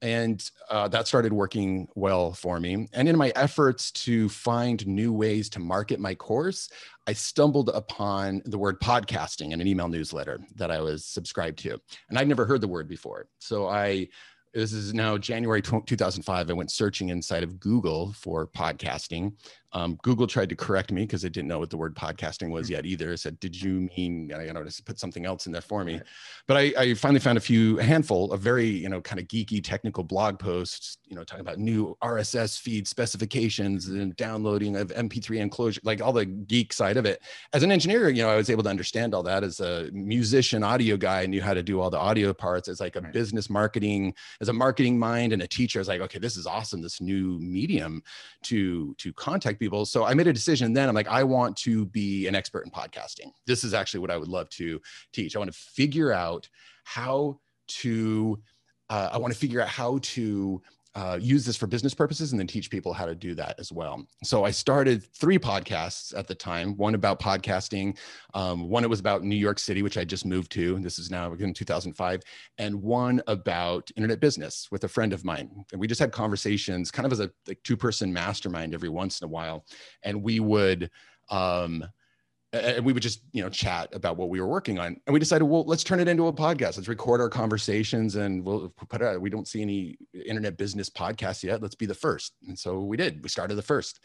and 0.01 0.51
uh, 0.69 0.89
that 0.89 1.07
started 1.07 1.33
working 1.33 1.87
well 1.95 2.33
for 2.33 2.59
me 2.59 2.89
and 2.93 3.09
in 3.09 3.17
my 3.17 3.33
efforts 3.37 3.93
to 3.93 4.29
find 4.29 4.85
new 4.87 5.13
ways 5.13 5.49
to 5.51 5.61
market 5.61 6.01
my 6.01 6.15
course 6.15 6.71
i 7.07 7.13
stumbled 7.13 7.69
upon 7.75 8.43
the 8.47 8.59
word 8.59 8.81
podcasting 8.81 9.53
in 9.53 9.61
an 9.61 9.67
email 9.67 9.89
newsletter 9.89 10.41
that 10.57 10.71
i 10.71 10.81
was 10.81 11.05
subscribed 11.05 11.59
to 11.59 11.79
and 12.09 12.19
i'd 12.19 12.27
never 12.29 12.47
heard 12.47 12.61
the 12.63 12.67
word 12.69 12.89
before 12.89 13.27
so 13.39 13.69
i 13.69 14.09
this 14.55 14.75
is 14.75 14.93
now 14.93 15.17
January 15.17 15.63
2005. 15.63 16.51
I 16.51 16.53
went 16.53 16.71
searching 16.71 17.09
inside 17.09 17.43
of 17.43 17.59
Google 17.59 18.13
for 18.13 18.47
podcasting. 18.47 19.33
Um, 19.73 19.99
Google 20.03 20.27
tried 20.27 20.49
to 20.51 20.57
correct 20.57 20.93
me 20.93 21.03
because 21.03 21.25
it 21.25 21.33
didn't 21.33 21.49
know 21.49 21.59
what 21.59 21.71
the 21.71 21.77
word 21.77 21.95
podcasting 21.95 22.51
was 22.51 22.69
yet 22.69 22.85
either. 22.87 23.13
It 23.13 23.19
said, 23.19 23.39
"Did 23.41 23.61
you 23.61 23.89
mean?" 23.97 24.33
I 24.35 24.45
know 24.53 24.63
to 24.65 24.83
put 24.85 24.99
something 24.99 25.25
else 25.27 25.47
in 25.47 25.53
there 25.53 25.63
for 25.63 25.85
me. 25.85 26.01
But 26.47 26.57
I, 26.57 26.73
I 26.79 26.95
finally 26.95 27.21
found 27.21 27.39
a 27.39 27.41
few, 27.41 27.79
a 27.79 27.83
handful 27.83 28.33
of 28.33 28.41
very, 28.41 28.67
you 28.67 28.89
know, 28.89 29.01
kind 29.01 29.21
of 29.21 29.29
geeky 29.29 29.63
technical 29.63 30.05
blog 30.05 30.39
posts. 30.39 30.99
You 31.07 31.17
know, 31.17 31.25
talking 31.25 31.41
about 31.43 31.59
new 31.59 31.97
RSS 32.03 32.59
feed 32.59 32.89
specifications 32.89 33.89
and 33.89 34.17
downloading 34.17 34.77
of 34.77 34.89
MP3 34.89 35.41
enclosure, 35.41 35.81
like 35.85 36.01
all 36.03 36.13
the 36.13 36.27
geek 36.27 36.73
side 36.73 36.97
of 36.97 37.07
it. 37.07 37.21
As 37.53 37.63
an 37.63 37.71
engineer, 37.73 38.09
you 38.09 38.23
know, 38.23 38.31
I 38.31 38.37
was 38.37 38.51
able 38.51 38.63
to 38.65 38.71
understand 38.71 39.15
all 39.15 39.23
that. 39.25 39.45
As 39.45 39.61
a 39.61 39.91
musician, 39.93 40.63
audio 40.63 40.97
guy, 40.97 41.23
I 41.23 41.27
knew 41.27 41.43
how 41.43 41.55
to 41.55 41.63
do 41.63 41.81
all 41.81 41.91
the 41.91 41.99
audio 41.99 42.33
parts. 42.33 42.69
As 42.69 42.81
like 42.81 42.97
a 42.97 43.03
Right. 43.03 43.13
business 43.13 43.51
marketing 43.51 44.15
as 44.41 44.49
a 44.49 44.53
marketing 44.53 44.99
mind 44.99 45.33
and 45.33 45.43
a 45.43 45.47
teacher, 45.47 45.79
I 45.79 45.83
was 45.83 45.89
like, 45.89 46.01
okay, 46.03 46.19
this 46.19 46.37
is 46.37 46.47
awesome, 46.47 46.81
this 46.83 47.01
new 47.01 47.39
medium 47.41 48.03
to 48.45 48.95
to 48.99 49.13
contact 49.13 49.59
people. 49.63 49.87
So 49.87 50.05
I 50.05 50.15
made 50.15 50.27
a 50.27 50.33
decision 50.33 50.73
then. 50.73 50.89
I'm 50.89 50.95
like, 50.95 51.09
I 51.09 51.23
want 51.23 51.57
to 51.59 51.87
be 51.87 52.27
an 52.27 52.35
expert 52.35 52.65
in 52.65 52.71
podcasting. 52.73 53.31
This 53.47 53.63
is 53.63 53.75
actually 53.75 54.01
what 54.01 54.11
I 54.11 54.17
would 54.17 54.29
love 54.29 54.49
to 54.51 54.81
teach. 55.13 55.37
I 55.37 55.39
want 55.39 55.53
to 55.53 55.59
figure 55.59 56.13
out 56.13 56.49
how 56.85 57.39
to 57.69 58.43
uh, 58.91 59.11
I 59.13 59.19
want 59.19 59.33
to 59.33 59.39
figure 59.39 59.61
out 59.61 59.69
how 59.69 59.99
to 60.03 60.61
uh, 60.95 61.19
use 61.21 61.45
this 61.47 61.57
for 61.57 61.67
business 61.67 61.95
purposes 61.95 62.33
and 62.33 62.39
then 62.39 62.47
teach 62.47 62.71
people 62.71 62.93
how 62.93 63.07
to 63.07 63.15
do 63.15 63.35
that 63.35 63.59
as 63.59 63.73
well. 63.73 64.07
So 64.25 64.45
I 64.45 64.51
started 64.51 65.03
three 65.15 65.39
podcasts 65.39 66.17
at 66.17 66.27
the 66.27 66.35
time. 66.35 66.77
One 66.77 66.95
about 66.95 67.19
podcasting, 67.19 67.97
um, 68.35 68.69
one 68.69 68.85
it 68.85 68.91
was 68.91 69.01
about 69.01 69.23
New 69.23 69.37
York 69.37 69.59
City, 69.59 69.83
which 69.83 69.97
I 69.97 70.05
just 70.05 70.27
moved 70.27 70.53
to. 70.53 70.77
And 70.77 70.85
this 70.85 70.99
is 70.99 71.11
now 71.11 71.33
in 71.33 71.55
2005, 71.55 72.21
and 72.59 72.83
one 72.83 73.23
about 73.27 73.91
internet 73.97 74.21
business 74.21 74.69
with 74.71 74.85
a 74.85 74.89
friend 74.89 75.13
of 75.13 75.25
mine. 75.25 75.65
And 75.73 75.81
we 75.81 75.87
just 75.87 76.01
had 76.01 76.13
conversations, 76.13 76.91
kind 76.91 77.07
of 77.07 77.13
as 77.13 77.21
a 77.21 77.31
like 77.47 77.63
two 77.65 77.77
person 77.77 78.13
mastermind 78.13 78.75
every 78.75 78.91
once 78.91 79.21
in 79.21 79.25
a 79.25 79.29
while, 79.29 79.65
and 80.03 80.23
we 80.23 80.41
would. 80.41 80.91
Um, 81.31 81.85
and 82.53 82.85
we 82.85 82.93
would 82.93 83.03
just 83.03 83.23
you 83.33 83.43
know 83.43 83.49
chat 83.49 83.95
about 83.95 84.17
what 84.17 84.29
we 84.29 84.41
were 84.41 84.47
working 84.47 84.79
on. 84.79 85.01
And 85.07 85.15
we 85.15 85.19
decided 85.19 85.45
well 85.45 85.65
let's 85.65 85.85
turn 85.85 86.01
it 86.01 86.09
into 86.09 86.27
a 86.27 86.33
podcast. 86.33 86.77
Let's 86.77 86.89
record 86.89 87.21
our 87.21 87.29
conversations 87.29 88.17
and 88.17 88.45
we'll 88.45 88.69
put 88.89 89.01
it 89.01 89.07
out. 89.07 89.21
We 89.21 89.31
don't 89.31 89.49
see 89.49 89.63
any 89.63 89.97
internet 90.27 90.57
business 90.57 90.91
podcasts 90.91 91.43
yet. 91.43 91.63
Let's 91.63 91.75
be 91.75 91.87
the 91.87 91.95
first. 91.95 92.35
And 92.47 92.59
so 92.59 92.81
we 92.81 92.97
did. 92.97 93.23
We 93.23 93.29
started 93.29 93.55
the 93.55 93.63
first. 93.63 94.01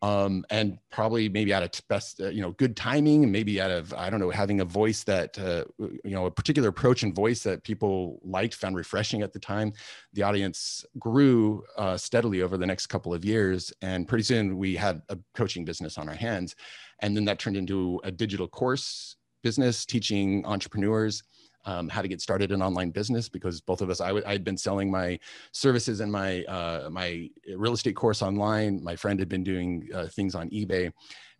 Um, 0.00 0.44
and 0.50 0.78
probably 0.92 1.28
maybe 1.28 1.52
out 1.52 1.64
of 1.64 1.72
best, 1.88 2.20
uh, 2.20 2.28
you 2.28 2.40
know, 2.40 2.52
good 2.52 2.76
timing, 2.76 3.24
and 3.24 3.32
maybe 3.32 3.60
out 3.60 3.72
of 3.72 3.92
I 3.92 4.10
don't 4.10 4.20
know, 4.20 4.30
having 4.30 4.60
a 4.60 4.64
voice 4.64 5.02
that 5.04 5.36
uh, 5.36 5.64
you 5.78 6.12
know 6.12 6.26
a 6.26 6.30
particular 6.30 6.68
approach 6.68 7.02
and 7.02 7.12
voice 7.12 7.42
that 7.42 7.64
people 7.64 8.20
liked, 8.22 8.54
found 8.54 8.76
refreshing 8.76 9.22
at 9.22 9.32
the 9.32 9.40
time. 9.40 9.72
The 10.12 10.22
audience 10.22 10.84
grew 11.00 11.64
uh, 11.76 11.96
steadily 11.96 12.42
over 12.42 12.56
the 12.56 12.66
next 12.66 12.86
couple 12.86 13.12
of 13.12 13.24
years, 13.24 13.72
and 13.82 14.06
pretty 14.06 14.22
soon 14.22 14.56
we 14.56 14.76
had 14.76 15.02
a 15.08 15.18
coaching 15.34 15.64
business 15.64 15.98
on 15.98 16.08
our 16.08 16.14
hands, 16.14 16.54
and 17.00 17.16
then 17.16 17.24
that 17.24 17.38
turned 17.38 17.56
into 17.56 18.00
a 18.04 18.10
digital 18.10 18.48
course 18.48 19.16
business 19.42 19.86
teaching 19.86 20.44
entrepreneurs 20.44 21.22
um, 21.64 21.88
how 21.88 22.00
to 22.00 22.08
get 22.08 22.20
started 22.20 22.50
in 22.50 22.62
online 22.62 22.90
business 22.90 23.28
because 23.28 23.60
both 23.60 23.82
of 23.82 23.90
us 23.90 24.00
I 24.00 24.08
w- 24.08 24.24
I'd 24.26 24.44
been 24.44 24.56
selling 24.56 24.90
my 24.90 25.18
services 25.52 26.00
and 26.00 26.10
my 26.10 26.44
uh, 26.44 26.88
my 26.90 27.28
real 27.56 27.74
estate 27.74 27.94
course 27.94 28.22
online. 28.22 28.82
My 28.82 28.96
friend 28.96 29.18
had 29.18 29.28
been 29.28 29.44
doing 29.44 29.88
uh, 29.94 30.06
things 30.06 30.34
on 30.34 30.48
eBay. 30.50 30.92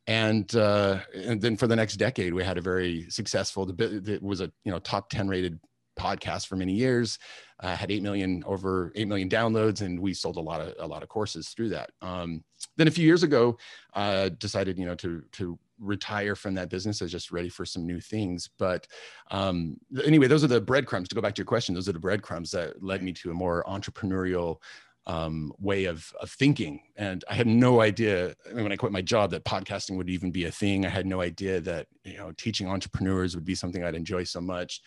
And, 0.06 0.54
uh, 0.56 1.00
and 1.14 1.38
then 1.38 1.54
for 1.54 1.66
the 1.66 1.76
next 1.76 1.96
decade, 1.96 2.32
we 2.32 2.42
had 2.42 2.56
a 2.56 2.62
very 2.62 3.10
successful. 3.10 3.70
It 3.78 4.22
was 4.22 4.40
a 4.40 4.50
you 4.64 4.72
know 4.72 4.78
top 4.78 5.10
ten 5.10 5.28
rated 5.28 5.60
podcast 5.98 6.46
for 6.46 6.56
many 6.56 6.72
years. 6.72 7.18
Uh, 7.60 7.74
had 7.74 7.90
eight 7.90 8.02
million 8.02 8.42
over 8.46 8.92
eight 8.94 9.08
million 9.08 9.28
downloads, 9.28 9.82
and 9.82 10.00
we 10.00 10.14
sold 10.14 10.36
a 10.36 10.40
lot 10.40 10.60
of 10.60 10.74
a 10.78 10.86
lot 10.86 11.02
of 11.02 11.08
courses 11.08 11.48
through 11.50 11.70
that. 11.70 11.90
Um, 12.00 12.42
then 12.78 12.88
a 12.88 12.90
few 12.90 13.04
years 13.04 13.22
ago, 13.22 13.58
uh, 13.92 14.30
decided 14.30 14.78
you 14.78 14.86
know 14.86 14.94
to 14.94 15.22
to 15.32 15.58
retire 15.78 16.34
from 16.34 16.54
that 16.54 16.70
business. 16.70 17.02
I 17.02 17.04
was 17.04 17.12
just 17.12 17.30
ready 17.30 17.48
for 17.48 17.66
some 17.66 17.86
new 17.86 18.00
things. 18.00 18.48
But 18.58 18.86
um, 19.30 19.76
anyway, 20.04 20.26
those 20.26 20.42
are 20.42 20.48
the 20.48 20.60
breadcrumbs. 20.60 21.08
To 21.08 21.14
go 21.14 21.20
back 21.20 21.34
to 21.34 21.40
your 21.40 21.46
question, 21.46 21.74
those 21.74 21.88
are 21.88 21.92
the 21.92 21.98
breadcrumbs 21.98 22.50
that 22.52 22.82
led 22.82 23.02
me 23.02 23.12
to 23.12 23.30
a 23.30 23.34
more 23.34 23.62
entrepreneurial 23.68 24.56
um, 25.06 25.52
way 25.58 25.86
of, 25.86 26.12
of 26.20 26.30
thinking. 26.30 26.80
And 26.96 27.24
I 27.30 27.34
had 27.34 27.46
no 27.46 27.80
idea 27.80 28.34
I 28.48 28.52
mean, 28.52 28.64
when 28.64 28.72
I 28.72 28.76
quit 28.76 28.92
my 28.92 29.00
job 29.00 29.30
that 29.30 29.44
podcasting 29.44 29.96
would 29.96 30.10
even 30.10 30.30
be 30.30 30.44
a 30.44 30.50
thing. 30.50 30.84
I 30.84 30.90
had 30.90 31.06
no 31.06 31.20
idea 31.20 31.60
that 31.62 31.86
you 32.04 32.18
know 32.18 32.32
teaching 32.36 32.68
entrepreneurs 32.68 33.34
would 33.34 33.44
be 33.44 33.54
something 33.54 33.82
I'd 33.82 33.94
enjoy 33.94 34.24
so 34.24 34.40
much 34.40 34.82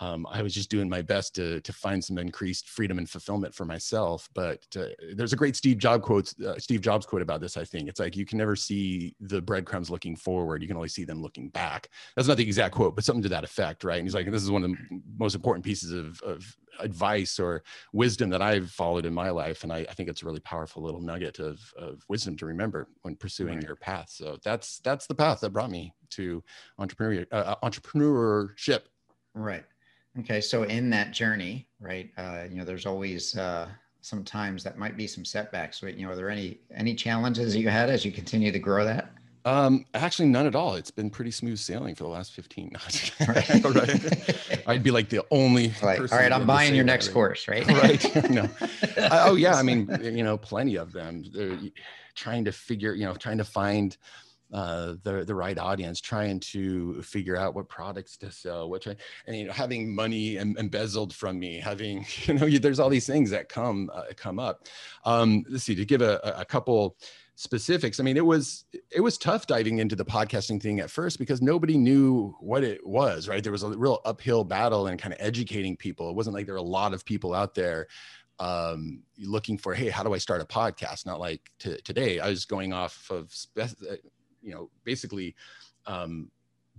um, 0.00 0.26
I 0.30 0.42
was 0.42 0.54
just 0.54 0.70
doing 0.70 0.88
my 0.88 1.02
best 1.02 1.34
to, 1.34 1.60
to 1.60 1.72
find 1.72 2.02
some 2.02 2.18
increased 2.18 2.68
freedom 2.68 2.98
and 2.98 3.08
fulfillment 3.08 3.54
for 3.54 3.64
myself. 3.66 4.28
But 4.34 4.64
uh, 4.76 4.86
there's 5.14 5.34
a 5.34 5.36
great 5.36 5.56
Steve 5.56 5.78
Jobs 5.78 6.04
quote, 6.04 6.32
uh, 6.40 6.58
Steve 6.58 6.80
Jobs 6.80 7.04
quote 7.06 7.22
about 7.22 7.40
this. 7.40 7.56
I 7.56 7.64
think 7.64 7.88
it's 7.88 8.00
like 8.00 8.16
you 8.16 8.24
can 8.24 8.38
never 8.38 8.56
see 8.56 9.14
the 9.20 9.42
breadcrumbs 9.42 9.90
looking 9.90 10.16
forward; 10.16 10.62
you 10.62 10.68
can 10.68 10.76
only 10.76 10.88
see 10.88 11.04
them 11.04 11.22
looking 11.22 11.50
back. 11.50 11.88
That's 12.16 12.28
not 12.28 12.38
the 12.38 12.44
exact 12.44 12.74
quote, 12.74 12.94
but 12.94 13.04
something 13.04 13.22
to 13.22 13.28
that 13.28 13.44
effect, 13.44 13.84
right? 13.84 13.98
And 13.98 14.06
he's 14.06 14.14
like, 14.14 14.30
this 14.30 14.42
is 14.42 14.50
one 14.50 14.64
of 14.64 14.70
the 14.70 15.00
most 15.18 15.34
important 15.34 15.64
pieces 15.64 15.92
of, 15.92 16.20
of 16.22 16.56
advice 16.78 17.38
or 17.38 17.62
wisdom 17.92 18.30
that 18.30 18.40
I've 18.40 18.70
followed 18.70 19.04
in 19.04 19.12
my 19.12 19.30
life, 19.30 19.64
and 19.64 19.72
I, 19.72 19.78
I 19.80 19.92
think 19.92 20.08
it's 20.08 20.22
a 20.22 20.26
really 20.26 20.40
powerful 20.40 20.82
little 20.82 21.00
nugget 21.00 21.38
of, 21.38 21.60
of 21.76 22.02
wisdom 22.08 22.36
to 22.38 22.46
remember 22.46 22.88
when 23.02 23.16
pursuing 23.16 23.56
right. 23.56 23.66
your 23.66 23.76
path. 23.76 24.08
So 24.08 24.38
that's 24.42 24.78
that's 24.80 25.06
the 25.06 25.14
path 25.14 25.40
that 25.40 25.50
brought 25.50 25.70
me 25.70 25.92
to 26.10 26.42
entrepreneur 26.78 27.26
uh, 27.32 27.56
entrepreneurship. 27.62 28.82
Right. 29.34 29.64
Okay, 30.18 30.40
so 30.40 30.64
in 30.64 30.90
that 30.90 31.12
journey, 31.12 31.68
right? 31.78 32.10
Uh, 32.18 32.44
you 32.50 32.56
know, 32.56 32.64
there's 32.64 32.86
always 32.86 33.36
uh, 33.36 33.68
sometimes 34.00 34.64
that 34.64 34.76
might 34.76 34.96
be 34.96 35.06
some 35.06 35.24
setbacks. 35.24 35.82
Right? 35.82 35.94
You 35.94 36.06
know, 36.06 36.12
are 36.12 36.16
there 36.16 36.30
any 36.30 36.58
any 36.74 36.94
challenges 36.94 37.54
you 37.54 37.68
had 37.68 37.90
as 37.90 38.04
you 38.04 38.10
continue 38.10 38.50
to 38.50 38.58
grow 38.58 38.84
that? 38.84 39.12
Um, 39.44 39.86
actually, 39.94 40.28
none 40.28 40.46
at 40.46 40.54
all. 40.54 40.74
It's 40.74 40.90
been 40.90 41.08
pretty 41.08 41.30
smooth 41.30 41.58
sailing 41.58 41.94
for 41.94 42.04
the 42.04 42.10
last 42.10 42.32
15. 42.34 42.72
I'd 44.66 44.82
be 44.82 44.90
like 44.90 45.08
the 45.08 45.24
only. 45.30 45.72
Like, 45.82 46.00
all 46.00 46.18
right, 46.18 46.32
I'm 46.32 46.46
buying 46.46 46.74
your 46.74 46.84
next 46.84 47.08
right? 47.08 47.14
course, 47.14 47.48
right? 47.48 47.66
right. 47.66 48.30
no. 48.30 48.48
oh 49.12 49.36
yeah, 49.36 49.54
I 49.54 49.62
mean, 49.62 49.88
you 50.02 50.24
know, 50.24 50.36
plenty 50.36 50.76
of 50.76 50.92
them. 50.92 51.24
They're 51.32 51.58
trying 52.14 52.44
to 52.44 52.52
figure, 52.52 52.94
you 52.94 53.04
know, 53.04 53.14
trying 53.14 53.38
to 53.38 53.44
find 53.44 53.96
uh, 54.52 54.94
the 55.02 55.24
the 55.24 55.34
right 55.34 55.58
audience, 55.58 56.00
trying 56.00 56.40
to 56.40 57.00
figure 57.02 57.36
out 57.36 57.54
what 57.54 57.68
products 57.68 58.16
to 58.18 58.30
sell, 58.30 58.68
which 58.68 58.88
I, 58.88 58.96
and 59.26 59.36
you 59.36 59.46
know 59.46 59.52
having 59.52 59.94
money 59.94 60.38
em- 60.38 60.56
embezzled 60.58 61.14
from 61.14 61.38
me, 61.38 61.58
having 61.58 62.04
you 62.24 62.34
know 62.34 62.48
there's 62.48 62.80
all 62.80 62.88
these 62.88 63.06
things 63.06 63.30
that 63.30 63.48
come 63.48 63.90
uh, 63.94 64.04
come 64.16 64.38
up. 64.38 64.66
Um, 65.04 65.44
let's 65.48 65.64
see 65.64 65.74
to 65.74 65.84
give 65.84 66.02
a, 66.02 66.20
a 66.36 66.44
couple 66.44 66.96
specifics. 67.36 67.98
I 67.98 68.02
mean, 68.02 68.16
it 68.16 68.26
was 68.26 68.64
it 68.90 69.00
was 69.00 69.16
tough 69.16 69.46
diving 69.46 69.78
into 69.78 69.96
the 69.96 70.04
podcasting 70.04 70.60
thing 70.60 70.80
at 70.80 70.90
first 70.90 71.18
because 71.18 71.40
nobody 71.40 71.78
knew 71.78 72.34
what 72.40 72.64
it 72.64 72.84
was. 72.86 73.28
Right, 73.28 73.42
there 73.42 73.52
was 73.52 73.62
a 73.62 73.70
real 73.70 74.00
uphill 74.04 74.44
battle 74.44 74.88
and 74.88 75.00
kind 75.00 75.14
of 75.14 75.20
educating 75.20 75.76
people. 75.76 76.10
It 76.10 76.16
wasn't 76.16 76.34
like 76.34 76.46
there 76.46 76.54
were 76.54 76.58
a 76.58 76.62
lot 76.62 76.92
of 76.92 77.04
people 77.04 77.34
out 77.34 77.54
there 77.54 77.86
um, 78.40 79.02
looking 79.18 79.58
for, 79.58 79.74
hey, 79.74 79.90
how 79.90 80.02
do 80.02 80.14
I 80.14 80.18
start 80.18 80.40
a 80.40 80.46
podcast? 80.46 81.06
Not 81.06 81.20
like 81.20 81.50
t- 81.58 81.80
today. 81.84 82.18
I 82.18 82.30
was 82.30 82.46
going 82.46 82.72
off 82.72 83.10
of 83.10 83.32
spe- 83.32 83.76
you 84.42 84.52
know, 84.52 84.70
basically 84.84 85.34
um, 85.86 86.30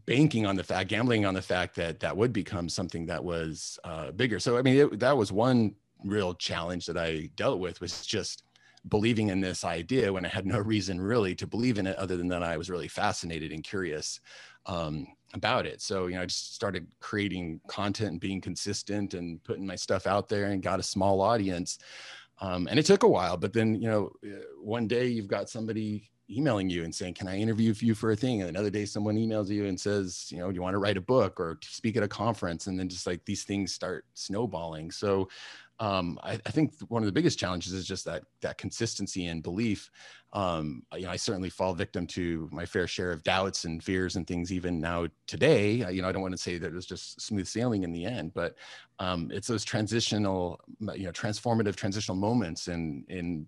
banking 0.06 0.46
on 0.46 0.56
the 0.56 0.63
fact, 0.63 0.89
gambling 0.89 1.25
on 1.25 1.34
the 1.34 1.41
fact 1.41 1.75
that 1.75 2.00
that 2.00 2.15
would 2.15 2.34
become 2.34 2.70
something 2.70 3.06
that 3.06 3.24
was 3.24 3.80
uh, 3.84 4.12
bigger. 4.12 4.39
So, 4.39 4.58
I 4.58 4.62
mean, 4.62 4.77
it, 4.77 5.00
that 5.00 5.15
was 5.15 5.32
one 5.32 5.75
real 6.03 6.34
challenge 6.34 6.86
that 6.88 6.98
I 6.98 7.30
dealt 7.36 7.60
with 7.60 7.82
was 7.82 8.06
just 8.06 8.44
believing 8.89 9.30
in 9.30 9.41
this 9.41 9.63
idea 9.63 10.12
when 10.12 10.25
I 10.25 10.30
had 10.30 10.46
no 10.46 10.60
reason 10.60 11.00
really 11.00 11.36
to 11.36 11.46
believe 11.46 11.77
in 11.77 11.86
it 11.86 11.98
other 11.98 12.18
than 12.18 12.27
that 12.30 12.41
I 12.41 12.58
was 12.58 12.70
really 12.70 12.88
fascinated 12.88 13.51
and 13.51 13.63
curious 13.63 14.20
um, 14.65 15.08
about 15.34 15.65
it. 15.65 15.82
So, 15.82 16.08
you 16.08 16.15
know, 16.15 16.24
I 16.24 16.25
just 16.25 16.56
started 16.56 16.88
creating 17.00 17.62
content 17.68 18.12
and 18.12 18.20
being 18.20 18.41
consistent 18.41 19.13
and 19.13 19.44
putting 19.44 19.68
my 19.68 19.75
stuff 19.75 20.08
out 20.08 20.30
there 20.30 20.46
and 20.46 20.63
got 20.63 20.80
a 20.80 20.84
small 20.84 21.22
audience. 21.22 21.77
Um, 22.39 22.68
and 22.68 22.80
it 22.80 22.88
took 22.88 23.03
a 23.03 23.08
while, 23.08 23.38
but 23.38 23.53
then, 23.53 23.75
you 23.75 23.88
know, 23.88 24.12
uh, 24.25 24.41
one 24.60 24.88
day 24.88 25.06
you've 25.06 25.27
got 25.27 25.48
somebody 25.48 26.10
emailing 26.32 26.70
you 26.70 26.84
and 26.84 26.94
saying, 26.94 27.16
"Can 27.16 27.28
I 27.28 27.38
interview 27.38 27.74
you 27.80 27.96
for 27.96 28.12
a 28.12 28.16
thing?" 28.16 28.42
And 28.42 28.50
another 28.50 28.70
day, 28.70 28.86
someone 28.86 29.16
emails 29.16 29.50
you 29.50 29.66
and 29.66 29.80
says, 29.80 30.28
"You 30.32 30.40
know, 30.40 30.50
do 30.50 30.56
you 30.56 30.62
want 30.62 30.74
to 30.74 30.80
write 30.80 30.98
a 30.98 31.02
book 31.02 31.40
or 31.40 31.60
speak 31.62 31.98
at 31.98 32.04
a 32.04 32.08
conference?" 32.08 32.68
And 32.68 32.80
then 32.80 32.90
just 32.90 33.08
like 33.08 33.26
these 33.26 33.44
things 33.44 33.74
start 33.74 34.06
snowballing. 34.14 34.92
So, 34.92 35.30
um, 35.82 36.20
I, 36.22 36.34
I, 36.34 36.52
think 36.52 36.74
one 36.90 37.02
of 37.02 37.08
the 37.08 37.12
biggest 37.12 37.40
challenges 37.40 37.74
is 37.74 37.88
just 37.88 38.06
that 38.06 38.24
that 38.42 38.60
consistency 38.60 39.26
and 39.26 39.42
belief. 39.42 39.90
Um, 40.32 40.84
you 40.96 41.04
know, 41.04 41.10
I 41.10 41.16
certainly 41.16 41.50
fall 41.50 41.74
victim 41.74 42.06
to 42.08 42.48
my 42.52 42.68
fair 42.68 42.86
share 42.86 43.12
of 43.12 43.24
doubts 43.24 43.66
and 43.66 43.84
fears 43.84 44.16
and 44.16 44.28
things. 44.28 44.54
Even 44.54 44.80
now 44.80 45.08
today, 45.26 45.92
you 45.92 46.04
know, 46.04 46.08
I 46.08 46.12
don't 46.12 46.22
want 46.22 46.36
to 46.36 46.38
say 46.38 46.60
that 46.60 46.68
it 46.68 46.74
was 46.74 46.86
just 46.86 47.20
smooth 47.20 47.48
sailing 47.48 47.84
in 47.84 47.92
the 47.92 48.06
end, 48.06 48.32
but 48.36 48.56
um, 49.00 49.30
it's 49.34 49.48
those 49.48 49.66
transitional, 49.66 50.60
you 50.94 51.06
know, 51.06 51.12
transformative 51.12 51.76
transitional 51.76 52.16
moments 52.16 52.68
in 52.68 53.04
in 53.10 53.48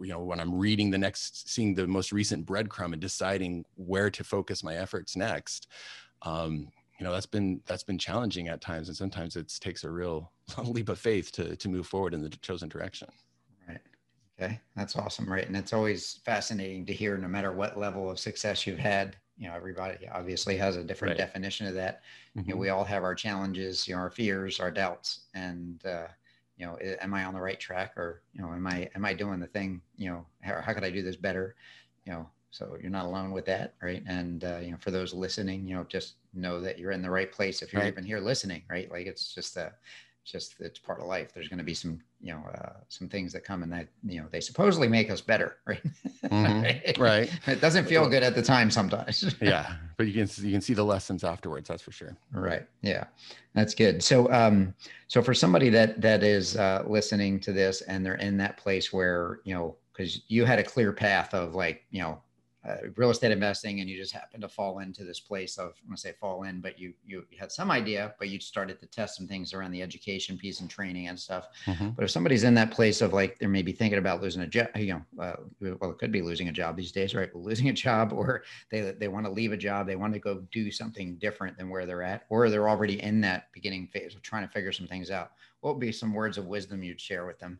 you 0.00 0.08
know 0.08 0.22
when 0.22 0.40
i'm 0.40 0.54
reading 0.54 0.90
the 0.90 0.98
next 0.98 1.48
seeing 1.48 1.74
the 1.74 1.86
most 1.86 2.12
recent 2.12 2.46
breadcrumb 2.46 2.92
and 2.92 3.00
deciding 3.00 3.64
where 3.76 4.10
to 4.10 4.24
focus 4.24 4.62
my 4.62 4.76
efforts 4.76 5.16
next 5.16 5.68
um, 6.22 6.68
you 6.98 7.04
know 7.04 7.12
that's 7.12 7.26
been 7.26 7.60
that's 7.66 7.84
been 7.84 7.98
challenging 7.98 8.48
at 8.48 8.60
times 8.60 8.88
and 8.88 8.96
sometimes 8.96 9.36
it 9.36 9.52
takes 9.60 9.84
a 9.84 9.90
real 9.90 10.32
leap 10.64 10.88
of 10.88 10.98
faith 10.98 11.32
to 11.32 11.56
to 11.56 11.68
move 11.68 11.86
forward 11.86 12.14
in 12.14 12.22
the 12.22 12.28
chosen 12.28 12.68
direction 12.68 13.08
right 13.68 13.80
okay 14.40 14.60
that's 14.76 14.96
awesome 14.96 15.30
right 15.30 15.46
and 15.46 15.56
it's 15.56 15.72
always 15.72 16.20
fascinating 16.24 16.84
to 16.84 16.92
hear 16.92 17.16
no 17.16 17.28
matter 17.28 17.52
what 17.52 17.78
level 17.78 18.10
of 18.10 18.18
success 18.18 18.66
you've 18.66 18.78
had 18.78 19.16
you 19.36 19.48
know 19.48 19.54
everybody 19.54 20.08
obviously 20.08 20.56
has 20.56 20.76
a 20.76 20.84
different 20.84 21.12
right. 21.12 21.18
definition 21.18 21.66
of 21.66 21.74
that 21.74 22.02
mm-hmm. 22.36 22.40
you 22.40 22.46
know 22.46 22.54
mm-hmm. 22.54 22.62
we 22.62 22.68
all 22.68 22.84
have 22.84 23.04
our 23.04 23.14
challenges 23.14 23.86
you 23.86 23.94
know 23.94 24.00
our 24.00 24.10
fears 24.10 24.58
our 24.58 24.70
doubts 24.70 25.26
and 25.34 25.84
uh, 25.86 26.08
you 26.58 26.66
know 26.66 26.76
am 27.00 27.14
i 27.14 27.24
on 27.24 27.34
the 27.34 27.40
right 27.40 27.58
track? 27.58 27.96
Or 27.96 28.22
you 28.32 28.42
know 28.42 28.52
am 28.52 28.66
i 28.66 28.90
am 28.94 29.04
i 29.04 29.12
doing 29.14 29.40
the 29.40 29.46
thing? 29.46 29.80
You 29.96 30.10
know 30.10 30.26
how, 30.42 30.60
how 30.60 30.72
could 30.74 30.84
i 30.84 30.90
do 30.90 31.02
this 31.02 31.16
better? 31.16 31.54
You 32.04 32.12
know 32.12 32.28
so 32.50 32.78
you're 32.80 32.90
not 32.90 33.04
alone 33.04 33.30
with 33.32 33.44
that 33.46 33.74
right? 33.82 34.02
And 34.06 34.44
uh, 34.44 34.58
you 34.58 34.72
know 34.72 34.78
for 34.78 34.90
those 34.90 35.14
listening 35.14 35.66
you 35.66 35.74
know 35.74 35.84
just 35.84 36.14
know 36.34 36.60
that 36.60 36.78
you're 36.78 36.92
in 36.92 37.02
the 37.02 37.10
right 37.10 37.30
place 37.30 37.62
if 37.62 37.72
you're 37.72 37.82
right. 37.82 37.92
even 37.92 38.04
here 38.04 38.20
listening 38.20 38.62
right? 38.68 38.90
Like 38.90 39.06
it's 39.06 39.34
just 39.34 39.56
a 39.56 39.72
just 40.30 40.56
it's 40.60 40.78
part 40.78 41.00
of 41.00 41.06
life. 41.06 41.32
There's 41.32 41.48
going 41.48 41.58
to 41.58 41.64
be 41.64 41.74
some 41.74 42.00
you 42.20 42.32
know 42.32 42.42
uh, 42.54 42.80
some 42.88 43.08
things 43.08 43.32
that 43.32 43.44
come 43.44 43.62
and 43.62 43.72
that 43.72 43.88
you 44.04 44.20
know 44.20 44.26
they 44.30 44.40
supposedly 44.40 44.88
make 44.88 45.10
us 45.10 45.20
better 45.20 45.56
right? 45.66 45.82
Mm-hmm. 46.24 47.02
right. 47.02 47.30
It 47.46 47.60
doesn't 47.60 47.86
feel 47.86 48.08
good 48.08 48.22
at 48.22 48.34
the 48.34 48.42
time 48.42 48.70
sometimes. 48.70 49.34
Yeah 49.40 49.74
but 49.96 50.06
you 50.06 50.12
can 50.12 50.44
you 50.44 50.52
can 50.52 50.60
see 50.60 50.74
the 50.74 50.84
lessons 50.84 51.24
afterwards 51.24 51.68
that's 51.68 51.82
for 51.82 51.92
sure. 51.92 52.16
Right 52.32 52.66
yeah 52.82 53.04
that's 53.54 53.74
good. 53.74 54.02
So 54.02 54.30
um 54.32 54.74
so 55.08 55.22
for 55.22 55.34
somebody 55.34 55.70
that 55.70 56.00
that 56.00 56.22
is 56.22 56.56
uh 56.56 56.84
listening 56.86 57.40
to 57.40 57.52
this 57.52 57.80
and 57.82 58.04
they're 58.04 58.14
in 58.14 58.36
that 58.38 58.56
place 58.56 58.92
where 58.92 59.40
you 59.44 59.54
know 59.54 59.76
because 59.92 60.22
you 60.28 60.44
had 60.44 60.58
a 60.58 60.64
clear 60.64 60.92
path 60.92 61.34
of 61.34 61.54
like 61.54 61.84
you 61.90 62.00
know 62.00 62.20
uh, 62.68 62.76
real 62.96 63.10
estate 63.10 63.30
investing 63.30 63.80
and 63.80 63.88
you 63.88 63.96
just 63.96 64.12
happened 64.12 64.42
to 64.42 64.48
fall 64.48 64.80
into 64.80 65.04
this 65.04 65.20
place 65.20 65.56
of 65.58 65.74
I'm 65.82 65.88
gonna 65.88 65.96
say 65.96 66.12
fall 66.12 66.42
in, 66.42 66.60
but 66.60 66.78
you 66.78 66.92
you 67.06 67.24
had 67.38 67.50
some 67.50 67.70
idea, 67.70 68.14
but 68.18 68.28
you 68.28 68.40
started 68.40 68.80
to 68.80 68.86
test 68.86 69.16
some 69.16 69.26
things 69.26 69.54
around 69.54 69.70
the 69.70 69.82
education 69.82 70.36
piece 70.36 70.60
and 70.60 70.68
training 70.68 71.08
and 71.08 71.18
stuff. 71.18 71.48
Mm-hmm. 71.66 71.90
But 71.90 72.04
if 72.04 72.10
somebody's 72.10 72.44
in 72.44 72.54
that 72.54 72.70
place 72.70 73.00
of 73.00 73.12
like 73.12 73.38
they're 73.38 73.48
maybe 73.48 73.72
thinking 73.72 73.98
about 73.98 74.20
losing 74.20 74.42
a 74.42 74.46
job, 74.46 74.68
you 74.76 74.94
know, 74.94 75.22
uh, 75.22 75.36
well, 75.60 75.90
it 75.90 75.98
could 75.98 76.12
be 76.12 76.22
losing 76.22 76.48
a 76.48 76.52
job 76.52 76.76
these 76.76 76.92
days, 76.92 77.14
right? 77.14 77.34
Losing 77.48 77.70
a 77.70 77.72
job, 77.72 78.12
or 78.12 78.42
they 78.70 78.92
they 78.98 79.08
want 79.08 79.24
to 79.24 79.32
leave 79.32 79.52
a 79.52 79.56
job, 79.56 79.86
they 79.86 79.96
want 79.96 80.12
to 80.12 80.18
go 80.18 80.42
do 80.50 80.70
something 80.70 81.16
different 81.16 81.56
than 81.56 81.70
where 81.70 81.86
they're 81.86 82.02
at, 82.02 82.24
or 82.28 82.50
they're 82.50 82.68
already 82.68 83.02
in 83.02 83.20
that 83.22 83.50
beginning 83.52 83.86
phase 83.86 84.14
of 84.14 84.22
trying 84.22 84.46
to 84.46 84.52
figure 84.52 84.72
some 84.72 84.86
things 84.86 85.10
out. 85.10 85.32
What 85.60 85.74
would 85.74 85.80
be 85.80 85.92
some 85.92 86.12
words 86.12 86.36
of 86.36 86.46
wisdom 86.46 86.82
you'd 86.82 87.00
share 87.00 87.26
with 87.26 87.38
them? 87.38 87.58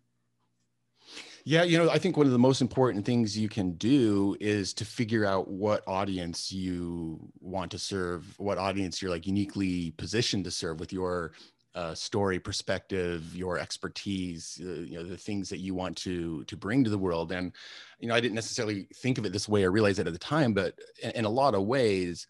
Yeah, 1.49 1.63
you 1.63 1.79
know, 1.79 1.89
I 1.89 1.97
think 1.97 2.19
one 2.19 2.27
of 2.27 2.33
the 2.33 2.39
most 2.39 2.61
important 2.61 3.07
things 3.07 3.39
you 3.39 3.49
can 3.49 3.73
do 3.79 4.37
is 4.39 4.75
to 4.75 4.85
figure 4.85 5.25
out 5.25 5.49
what 5.49 5.83
audience 5.87 6.53
you 6.53 7.19
want 7.41 7.71
to 7.71 7.79
serve, 7.79 8.39
what 8.39 8.59
audience 8.59 9.01
you're 9.01 9.11
like 9.11 9.27
uniquely 9.27 9.93
positioned 9.93 10.45
to 10.45 10.51
serve 10.51 10.79
with 10.79 10.93
your 10.93 11.33
uh, 11.75 11.95
story 11.95 12.39
perspective 12.39 13.35
your 13.35 13.57
expertise 13.59 14.61
uh, 14.63 14.81
you 14.81 14.99
know 14.99 15.05
the 15.05 15.17
things 15.17 15.49
that 15.49 15.59
you 15.59 15.75
want 15.75 15.97
to 15.97 16.45
to 16.45 16.57
bring 16.57 16.85
to 16.85 16.91
the 16.91 16.99
world. 16.99 17.33
And 17.33 17.53
you 17.99 18.09
know 18.09 18.15
i 18.15 18.21
didn't 18.21 18.35
necessarily 18.35 18.87
think 18.97 19.17
of 19.17 19.25
it 19.25 19.33
this 19.33 19.49
way 19.49 19.65
or 19.65 19.71
realize 19.71 19.99
it 19.99 20.07
at 20.07 20.13
the 20.13 20.19
time 20.19 20.53
but 20.53 20.75
in, 21.03 21.11
in 21.13 21.25
a 21.25 21.31
lot 21.31 21.55
of 21.55 21.63
ways 21.65 22.27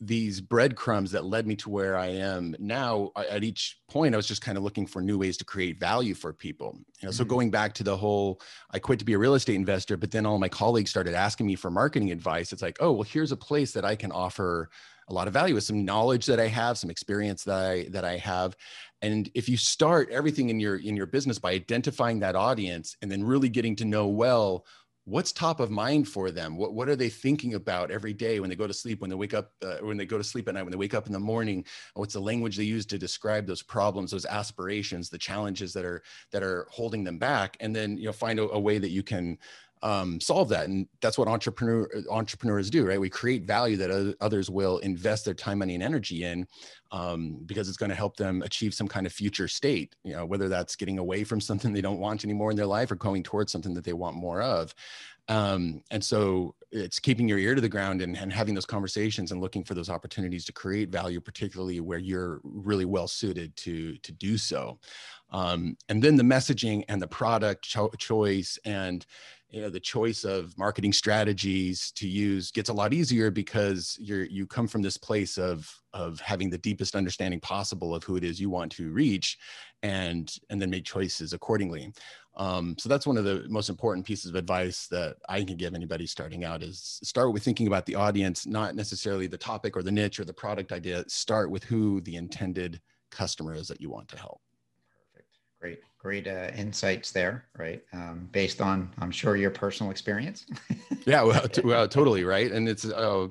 these 0.00 0.40
breadcrumbs 0.40 1.12
that 1.12 1.24
led 1.24 1.46
me 1.46 1.56
to 1.56 1.70
where 1.70 1.96
I 1.96 2.06
am 2.06 2.54
now. 2.58 3.12
At 3.16 3.44
each 3.44 3.78
point, 3.88 4.14
I 4.14 4.16
was 4.16 4.26
just 4.26 4.42
kind 4.42 4.58
of 4.58 4.64
looking 4.64 4.86
for 4.86 5.00
new 5.00 5.18
ways 5.18 5.36
to 5.38 5.44
create 5.44 5.78
value 5.78 6.14
for 6.14 6.32
people. 6.32 6.76
You 7.00 7.06
know, 7.06 7.10
mm-hmm. 7.10 7.16
so 7.16 7.24
going 7.24 7.50
back 7.50 7.74
to 7.74 7.84
the 7.84 7.96
whole, 7.96 8.40
I 8.72 8.78
quit 8.78 8.98
to 8.98 9.04
be 9.04 9.14
a 9.14 9.18
real 9.18 9.34
estate 9.34 9.54
investor, 9.54 9.96
but 9.96 10.10
then 10.10 10.26
all 10.26 10.38
my 10.38 10.48
colleagues 10.48 10.90
started 10.90 11.14
asking 11.14 11.46
me 11.46 11.54
for 11.54 11.70
marketing 11.70 12.10
advice. 12.10 12.52
It's 12.52 12.62
like, 12.62 12.78
oh, 12.80 12.92
well, 12.92 13.02
here's 13.02 13.32
a 13.32 13.36
place 13.36 13.72
that 13.72 13.84
I 13.84 13.94
can 13.96 14.12
offer 14.12 14.68
a 15.08 15.14
lot 15.14 15.26
of 15.26 15.34
value 15.34 15.54
with 15.54 15.64
some 15.64 15.84
knowledge 15.84 16.26
that 16.26 16.40
I 16.40 16.48
have, 16.48 16.78
some 16.78 16.90
experience 16.90 17.44
that 17.44 17.58
I 17.58 17.86
that 17.90 18.04
I 18.04 18.16
have. 18.16 18.56
And 19.02 19.30
if 19.34 19.48
you 19.48 19.56
start 19.56 20.10
everything 20.10 20.48
in 20.48 20.58
your 20.58 20.76
in 20.76 20.96
your 20.96 21.06
business 21.06 21.38
by 21.38 21.52
identifying 21.52 22.20
that 22.20 22.36
audience 22.36 22.96
and 23.02 23.10
then 23.10 23.22
really 23.22 23.48
getting 23.48 23.76
to 23.76 23.84
know 23.84 24.06
well 24.06 24.64
what's 25.06 25.32
top 25.32 25.60
of 25.60 25.70
mind 25.70 26.08
for 26.08 26.30
them? 26.30 26.56
What, 26.56 26.72
what 26.74 26.88
are 26.88 26.96
they 26.96 27.10
thinking 27.10 27.54
about 27.54 27.90
every 27.90 28.14
day 28.14 28.40
when 28.40 28.48
they 28.48 28.56
go 28.56 28.66
to 28.66 28.72
sleep 28.72 29.00
when 29.00 29.10
they 29.10 29.16
wake 29.16 29.34
up 29.34 29.52
uh, 29.62 29.76
when 29.82 29.96
they 29.96 30.06
go 30.06 30.16
to 30.16 30.24
sleep 30.24 30.48
at 30.48 30.54
night 30.54 30.62
when 30.62 30.70
they 30.70 30.78
wake 30.78 30.94
up 30.94 31.06
in 31.06 31.12
the 31.12 31.18
morning? 31.18 31.64
What's 31.94 32.14
the 32.14 32.20
language 32.20 32.56
they 32.56 32.64
use 32.64 32.86
to 32.86 32.98
describe 32.98 33.46
those 33.46 33.62
problems 33.62 34.10
those 34.10 34.24
aspirations 34.24 35.10
the 35.10 35.18
challenges 35.18 35.72
that 35.74 35.84
are 35.84 36.02
that 36.32 36.42
are 36.42 36.66
holding 36.70 37.04
them 37.04 37.18
back? 37.18 37.56
And 37.60 37.76
then 37.76 37.98
you 37.98 38.06
know 38.06 38.12
find 38.12 38.38
a, 38.38 38.48
a 38.50 38.58
way 38.58 38.78
that 38.78 38.90
you 38.90 39.02
can 39.02 39.38
um, 39.84 40.18
solve 40.18 40.48
that. 40.48 40.66
And 40.66 40.88
that's 41.02 41.18
what 41.18 41.28
entrepreneur 41.28 41.86
entrepreneurs 42.10 42.70
do, 42.70 42.86
right? 42.86 42.98
We 42.98 43.10
create 43.10 43.44
value 43.44 43.76
that 43.76 44.16
others 44.20 44.48
will 44.48 44.78
invest 44.78 45.26
their 45.26 45.34
time, 45.34 45.58
money, 45.58 45.74
and 45.74 45.82
energy 45.82 46.24
in 46.24 46.48
um, 46.90 47.42
because 47.44 47.68
it's 47.68 47.76
going 47.76 47.90
to 47.90 47.94
help 47.94 48.16
them 48.16 48.40
achieve 48.42 48.72
some 48.72 48.88
kind 48.88 49.06
of 49.06 49.12
future 49.12 49.46
state. 49.46 49.94
You 50.02 50.14
know, 50.14 50.24
whether 50.24 50.48
that's 50.48 50.74
getting 50.74 50.98
away 50.98 51.22
from 51.22 51.38
something 51.40 51.72
they 51.72 51.82
don't 51.82 52.00
want 52.00 52.24
anymore 52.24 52.50
in 52.50 52.56
their 52.56 52.66
life 52.66 52.90
or 52.90 52.96
going 52.96 53.22
towards 53.22 53.52
something 53.52 53.74
that 53.74 53.84
they 53.84 53.92
want 53.92 54.16
more 54.16 54.40
of. 54.40 54.74
Um, 55.28 55.82
and 55.90 56.04
so 56.04 56.54
it's 56.70 56.98
keeping 56.98 57.28
your 57.28 57.38
ear 57.38 57.54
to 57.54 57.60
the 57.60 57.68
ground 57.68 58.02
and, 58.02 58.16
and 58.16 58.32
having 58.32 58.54
those 58.54 58.66
conversations 58.66 59.32
and 59.32 59.40
looking 59.40 59.64
for 59.64 59.74
those 59.74 59.88
opportunities 59.88 60.44
to 60.46 60.52
create 60.52 60.90
value, 60.90 61.20
particularly 61.20 61.80
where 61.80 61.98
you're 61.98 62.40
really 62.42 62.84
well 62.84 63.08
suited 63.08 63.54
to 63.56 63.96
to 63.98 64.12
do 64.12 64.36
so. 64.36 64.78
Um, 65.30 65.76
and 65.88 66.02
then 66.02 66.16
the 66.16 66.22
messaging 66.22 66.84
and 66.88 67.00
the 67.00 67.08
product 67.08 67.64
cho- 67.64 67.90
choice 67.98 68.58
and 68.64 69.04
you 69.54 69.60
know 69.60 69.70
the 69.70 69.78
choice 69.78 70.24
of 70.24 70.58
marketing 70.58 70.92
strategies 70.92 71.92
to 71.92 72.08
use 72.08 72.50
gets 72.50 72.70
a 72.70 72.72
lot 72.72 72.92
easier 72.92 73.30
because 73.30 73.96
you're 74.00 74.24
you 74.24 74.48
come 74.48 74.66
from 74.66 74.82
this 74.82 74.96
place 74.96 75.38
of 75.38 75.72
of 75.92 76.18
having 76.18 76.50
the 76.50 76.58
deepest 76.58 76.96
understanding 76.96 77.38
possible 77.38 77.94
of 77.94 78.02
who 78.02 78.16
it 78.16 78.24
is 78.24 78.40
you 78.40 78.50
want 78.50 78.72
to 78.72 78.90
reach 78.90 79.38
and 79.84 80.38
and 80.50 80.60
then 80.60 80.70
make 80.70 80.84
choices 80.84 81.32
accordingly. 81.32 81.92
Um, 82.36 82.74
so 82.80 82.88
that's 82.88 83.06
one 83.06 83.16
of 83.16 83.22
the 83.22 83.46
most 83.48 83.68
important 83.68 84.04
pieces 84.04 84.28
of 84.28 84.34
advice 84.34 84.88
that 84.88 85.18
i 85.28 85.44
can 85.44 85.56
give 85.56 85.72
anybody 85.72 86.04
starting 86.04 86.42
out 86.44 86.64
is 86.64 86.98
start 87.04 87.32
with 87.32 87.44
thinking 87.44 87.68
about 87.68 87.86
the 87.86 87.94
audience 87.94 88.44
not 88.44 88.74
necessarily 88.74 89.28
the 89.28 89.38
topic 89.38 89.76
or 89.76 89.84
the 89.84 89.92
niche 89.92 90.18
or 90.18 90.24
the 90.24 90.32
product 90.32 90.72
idea. 90.72 91.04
Start 91.06 91.48
with 91.48 91.62
who 91.62 92.00
the 92.00 92.16
intended 92.16 92.80
customer 93.12 93.54
is 93.54 93.68
that 93.68 93.80
you 93.80 93.88
want 93.88 94.08
to 94.08 94.18
help 94.18 94.40
Great, 95.64 95.80
great 95.98 96.26
uh, 96.28 96.50
insights 96.54 97.10
there, 97.10 97.46
right? 97.56 97.82
Um, 97.94 98.28
based 98.32 98.60
on, 98.60 98.90
I'm 98.98 99.10
sure, 99.10 99.34
your 99.34 99.48
personal 99.48 99.90
experience. 99.90 100.44
yeah, 101.06 101.22
well, 101.22 101.48
t- 101.48 101.62
well, 101.62 101.88
totally, 101.88 102.22
right. 102.22 102.52
And 102.52 102.68
it's, 102.68 102.84
uh, 102.84 103.28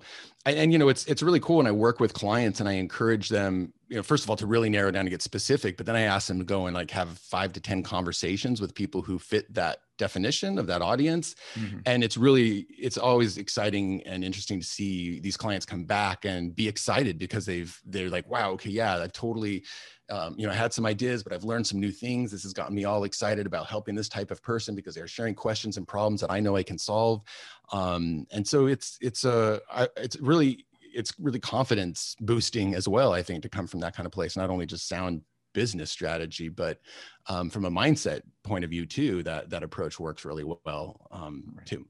and, 0.47 0.57
and 0.57 0.73
you 0.73 0.79
know, 0.79 0.89
it's 0.89 1.05
it's 1.05 1.21
really 1.21 1.39
cool 1.39 1.57
when 1.57 1.67
I 1.67 1.71
work 1.71 1.99
with 1.99 2.15
clients 2.15 2.59
and 2.59 2.67
I 2.67 2.71
encourage 2.71 3.29
them, 3.29 3.71
you 3.87 3.97
know, 3.97 4.01
first 4.01 4.23
of 4.23 4.31
all, 4.31 4.35
to 4.37 4.47
really 4.47 4.71
narrow 4.71 4.89
down 4.89 5.01
and 5.01 5.11
get 5.11 5.21
specific, 5.21 5.77
but 5.77 5.85
then 5.85 5.95
I 5.95 6.01
ask 6.01 6.27
them 6.27 6.39
to 6.39 6.43
go 6.43 6.65
and 6.65 6.75
like 6.75 6.89
have 6.89 7.19
five 7.19 7.53
to 7.53 7.59
ten 7.59 7.83
conversations 7.83 8.59
with 8.59 8.73
people 8.73 9.03
who 9.03 9.19
fit 9.19 9.53
that 9.53 9.81
definition 9.97 10.57
of 10.57 10.67
that 10.67 10.81
audience 10.81 11.35
mm-hmm. 11.55 11.77
and 11.85 12.03
it's 12.03 12.17
really 12.17 12.65
it's 12.69 12.97
always 12.97 13.37
exciting 13.37 14.01
and 14.03 14.23
interesting 14.23 14.59
to 14.59 14.65
see 14.65 15.19
these 15.19 15.37
clients 15.37 15.65
come 15.65 15.85
back 15.85 16.25
and 16.25 16.55
be 16.55 16.67
excited 16.67 17.17
because 17.17 17.45
they've 17.45 17.79
they're 17.85 18.09
like 18.09 18.27
wow 18.29 18.51
okay 18.51 18.69
yeah 18.69 18.97
i've 18.97 19.13
totally 19.13 19.63
um, 20.09 20.35
you 20.37 20.45
know, 20.45 20.51
I 20.51 20.55
had 20.55 20.73
some 20.73 20.85
ideas, 20.85 21.23
but 21.23 21.33
I've 21.33 21.45
learned 21.45 21.65
some 21.65 21.79
new 21.79 21.91
things. 21.91 22.29
This 22.29 22.43
has 22.43 22.53
gotten 22.53 22.75
me 22.75 22.83
all 22.83 23.05
excited 23.05 23.45
about 23.45 23.67
helping 23.67 23.95
this 23.95 24.09
type 24.09 24.31
of 24.31 24.43
person 24.43 24.75
because 24.75 24.93
they're 24.93 25.07
sharing 25.07 25.33
questions 25.33 25.77
and 25.77 25.87
problems 25.87 26.21
that 26.21 26.31
I 26.31 26.39
know 26.39 26.55
I 26.55 26.63
can 26.63 26.77
solve. 26.77 27.23
Um, 27.71 28.27
and 28.31 28.45
so 28.45 28.67
it's 28.67 28.97
it's 29.01 29.23
a 29.23 29.61
I, 29.71 29.87
it's 29.97 30.19
really 30.19 30.65
it's 30.93 31.13
really 31.19 31.39
confidence 31.39 32.15
boosting 32.19 32.75
as 32.75 32.87
well. 32.87 33.13
I 33.13 33.23
think 33.23 33.43
to 33.43 33.49
come 33.49 33.65
from 33.65 33.79
that 33.79 33.95
kind 33.95 34.05
of 34.05 34.11
place, 34.11 34.35
not 34.35 34.49
only 34.49 34.65
just 34.65 34.87
sound 34.87 35.21
business 35.53 35.91
strategy, 35.91 36.49
but 36.49 36.79
um, 37.27 37.49
from 37.49 37.65
a 37.65 37.71
mindset 37.71 38.21
point 38.43 38.63
of 38.63 38.69
view 38.69 38.85
too, 38.85 39.23
that 39.23 39.49
that 39.49 39.63
approach 39.63 39.99
works 39.99 40.25
really 40.25 40.43
well 40.43 41.07
um, 41.11 41.53
right. 41.55 41.65
too. 41.65 41.85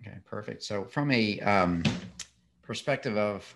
Okay, 0.00 0.18
perfect. 0.24 0.62
So 0.62 0.84
from 0.84 1.10
a 1.12 1.38
um, 1.40 1.82
perspective 2.62 3.16
of 3.16 3.54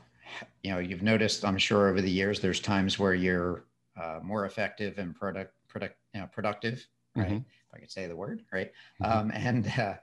you 0.62 0.70
know, 0.72 0.78
you've 0.78 1.02
noticed, 1.02 1.44
I'm 1.44 1.58
sure 1.58 1.88
over 1.88 2.00
the 2.00 2.10
years, 2.10 2.40
there's 2.40 2.60
times 2.60 2.98
where 2.98 3.14
you're 3.14 3.64
uh, 4.00 4.20
more 4.22 4.44
effective 4.44 4.98
and 4.98 5.14
product, 5.14 5.54
product, 5.68 5.96
you 6.14 6.20
know, 6.20 6.28
productive, 6.32 6.86
right? 7.14 7.26
Mm-hmm. 7.26 7.36
If 7.36 7.74
I 7.74 7.78
could 7.78 7.90
say 7.90 8.06
the 8.06 8.16
word, 8.16 8.42
right? 8.52 8.72
Mm-hmm. 9.02 9.18
Um, 9.18 9.30
and, 9.34 9.72
uh, 9.78 9.94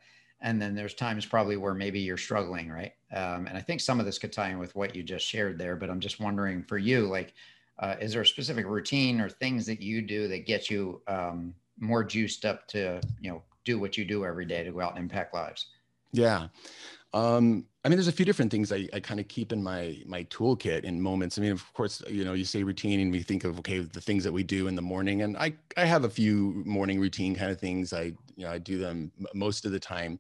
and 0.41 0.61
then 0.61 0.75
there's 0.75 0.93
times 0.93 1.25
probably 1.25 1.57
where 1.57 1.73
maybe 1.73 1.99
you're 1.99 2.17
struggling, 2.17 2.69
right? 2.69 2.93
Um, 3.11 3.47
and 3.47 3.57
I 3.57 3.61
think 3.61 3.81
some 3.81 3.99
of 3.99 4.05
this 4.05 4.17
could 4.17 4.33
tie 4.33 4.49
in 4.49 4.59
with 4.59 4.75
what 4.75 4.95
you 4.95 5.03
just 5.03 5.25
shared 5.25 5.57
there, 5.57 5.75
but 5.75 5.89
I'm 5.89 5.99
just 5.99 6.19
wondering 6.19 6.63
for 6.63 6.77
you, 6.77 7.07
like, 7.07 7.33
uh, 7.79 7.95
is 7.99 8.13
there 8.13 8.21
a 8.21 8.25
specific 8.25 8.65
routine 8.65 9.19
or 9.19 9.29
things 9.29 9.65
that 9.65 9.81
you 9.81 10.01
do 10.01 10.27
that 10.27 10.45
get 10.45 10.69
you 10.69 11.01
um, 11.07 11.53
more 11.79 12.03
juiced 12.03 12.45
up 12.45 12.67
to, 12.67 13.01
you 13.19 13.31
know, 13.31 13.41
do 13.65 13.79
what 13.79 13.97
you 13.97 14.05
do 14.05 14.25
every 14.25 14.45
day 14.45 14.63
to 14.63 14.71
go 14.71 14.81
out 14.81 14.91
and 14.91 14.99
impact 14.99 15.33
lives? 15.33 15.67
Yeah. 16.11 16.47
Um, 17.13 17.65
I 17.83 17.89
mean, 17.89 17.97
there's 17.97 18.07
a 18.07 18.13
few 18.13 18.25
different 18.25 18.49
things 18.49 18.71
I, 18.71 18.87
I 18.93 18.99
kind 18.99 19.19
of 19.19 19.27
keep 19.27 19.51
in 19.51 19.61
my 19.61 20.01
my 20.05 20.23
toolkit 20.25 20.83
in 20.83 21.01
moments. 21.01 21.37
I 21.37 21.41
mean, 21.41 21.51
of 21.51 21.73
course, 21.73 22.01
you 22.07 22.23
know, 22.23 22.33
you 22.33 22.45
say 22.45 22.63
routine, 22.63 22.99
and 23.01 23.11
we 23.11 23.21
think 23.21 23.43
of 23.43 23.59
okay, 23.59 23.79
the 23.79 24.01
things 24.01 24.23
that 24.23 24.31
we 24.31 24.41
do 24.41 24.67
in 24.67 24.75
the 24.75 24.81
morning, 24.81 25.21
and 25.21 25.37
I 25.37 25.53
I 25.75 25.85
have 25.85 26.05
a 26.05 26.09
few 26.09 26.63
morning 26.65 26.99
routine 26.99 27.35
kind 27.35 27.51
of 27.51 27.59
things. 27.59 27.93
I 27.93 28.13
you 28.35 28.45
know 28.45 28.51
I 28.51 28.57
do 28.57 28.77
them 28.77 29.11
most 29.35 29.65
of 29.65 29.71
the 29.71 29.79
time, 29.79 30.19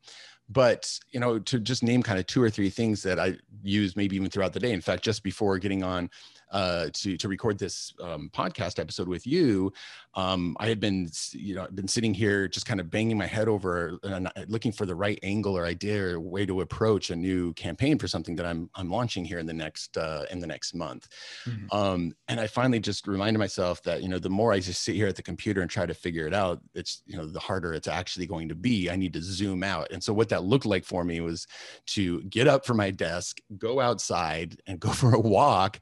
but 0.49 0.99
you 1.11 1.19
know, 1.19 1.39
to 1.39 1.59
just 1.59 1.83
name 1.83 2.03
kind 2.03 2.19
of 2.19 2.27
two 2.27 2.43
or 2.43 2.49
three 2.49 2.69
things 2.69 3.01
that 3.03 3.19
I 3.19 3.37
use 3.63 3.95
maybe 3.95 4.15
even 4.15 4.29
throughout 4.29 4.53
the 4.53 4.59
day. 4.59 4.71
In 4.71 4.81
fact, 4.81 5.03
just 5.03 5.23
before 5.23 5.57
getting 5.57 5.83
on 5.83 6.09
uh, 6.53 6.89
to 6.93 7.17
to 7.17 7.27
record 7.27 7.57
this 7.59 7.93
um, 8.01 8.29
podcast 8.33 8.79
episode 8.79 9.07
with 9.07 9.27
you, 9.27 9.73
um, 10.15 10.55
I 10.59 10.67
had 10.67 10.79
been 10.79 11.09
you 11.31 11.55
know 11.55 11.67
been 11.73 11.87
sitting 11.87 12.13
here 12.13 12.47
just 12.47 12.65
kind 12.65 12.79
of 12.79 12.89
banging 12.89 13.17
my 13.17 13.25
head 13.25 13.47
over 13.47 13.97
and 14.03 14.31
looking 14.47 14.71
for 14.71 14.85
the 14.85 14.95
right 14.95 15.19
angle 15.23 15.57
or 15.57 15.65
idea 15.65 16.15
or 16.15 16.19
way 16.19 16.45
to 16.45 16.61
approach 16.61 17.09
a 17.09 17.15
new 17.15 17.53
campaign 17.53 17.97
for 17.97 18.07
something 18.07 18.35
that 18.35 18.45
I'm 18.45 18.69
I'm 18.75 18.89
launching 18.89 19.25
here 19.25 19.39
in 19.39 19.45
the 19.45 19.53
next 19.53 19.97
uh, 19.97 20.25
in 20.31 20.39
the 20.39 20.47
next 20.47 20.75
month. 20.75 21.07
Mm-hmm. 21.45 21.75
Um, 21.75 22.13
and 22.27 22.39
I 22.39 22.47
finally 22.47 22.79
just 22.79 23.07
reminded 23.07 23.39
myself 23.39 23.81
that 23.83 24.03
you 24.03 24.07
know 24.07 24.19
the 24.19 24.29
more 24.29 24.53
I 24.53 24.59
just 24.59 24.83
sit 24.83 24.95
here 24.95 25.07
at 25.07 25.15
the 25.15 25.23
computer 25.23 25.61
and 25.61 25.69
try 25.69 25.85
to 25.85 25.93
figure 25.93 26.27
it 26.27 26.33
out, 26.33 26.61
it's 26.75 27.01
you 27.05 27.17
know 27.17 27.25
the 27.25 27.39
harder 27.39 27.73
it's 27.73 27.87
actually 27.87 28.27
going 28.27 28.47
to 28.49 28.55
be. 28.55 28.89
I 28.89 28.95
need 28.95 29.13
to 29.13 29.21
zoom 29.21 29.63
out. 29.63 29.91
And 29.91 30.03
so 30.03 30.13
what 30.13 30.29
that 30.29 30.43
looked 30.43 30.65
like 30.65 30.85
for 30.85 31.03
me 31.03 31.19
was 31.19 31.47
to 31.87 32.21
get 32.23 32.47
up 32.47 32.65
from 32.65 32.77
my 32.77 32.91
desk, 32.91 33.41
go 33.57 33.79
outside, 33.79 34.61
and 34.67 34.79
go 34.79 34.89
for 34.93 35.15
a 35.15 35.19
walk 35.19 35.79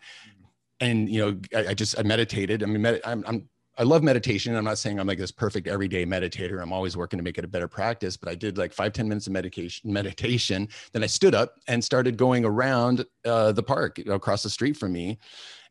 and 0.82 1.10
you 1.10 1.22
know 1.22 1.39
I, 1.58 1.70
I, 1.70 1.74
just 1.74 1.98
i 1.98 2.04
meditated. 2.04 2.63
I 2.63 2.65
mean 2.65 2.82
med- 2.82 3.02
I'm, 3.06 3.24
I'm 3.26 3.48
i 3.78 3.84
love 3.84 4.04
meditation. 4.04 4.56
I'm 4.56 4.65
not 4.65 4.78
saying 4.78 5.00
i'm 5.00 5.08
like 5.08 5.17
this 5.17 5.32
perfect 5.32 5.67
everyday 5.67 6.06
meditator. 6.06 6.62
I'm 6.62 6.74
always 6.74 6.98
working 6.98 7.17
to 7.17 7.24
make 7.24 7.38
it 7.38 7.46
a 7.46 7.48
better 7.48 7.70
practice 7.70 8.17
but 8.17 8.28
i 8.28 8.36
did 8.36 8.58
like 8.58 8.74
five 8.74 8.91
ten 8.91 9.08
minutes 9.08 9.28
of 9.28 9.34
medication 9.34 9.94
meditation. 9.94 10.67
Then 10.91 11.04
i 11.04 11.08
stood 11.08 11.34
up 11.34 11.56
and 11.67 11.82
started 11.82 12.17
going 12.17 12.44
around 12.44 13.06
uh, 13.24 13.54
the 13.54 13.63
park 13.63 14.00
across 14.00 14.44
the 14.44 14.50
street 14.50 14.76
from 14.76 14.91
me 14.91 15.17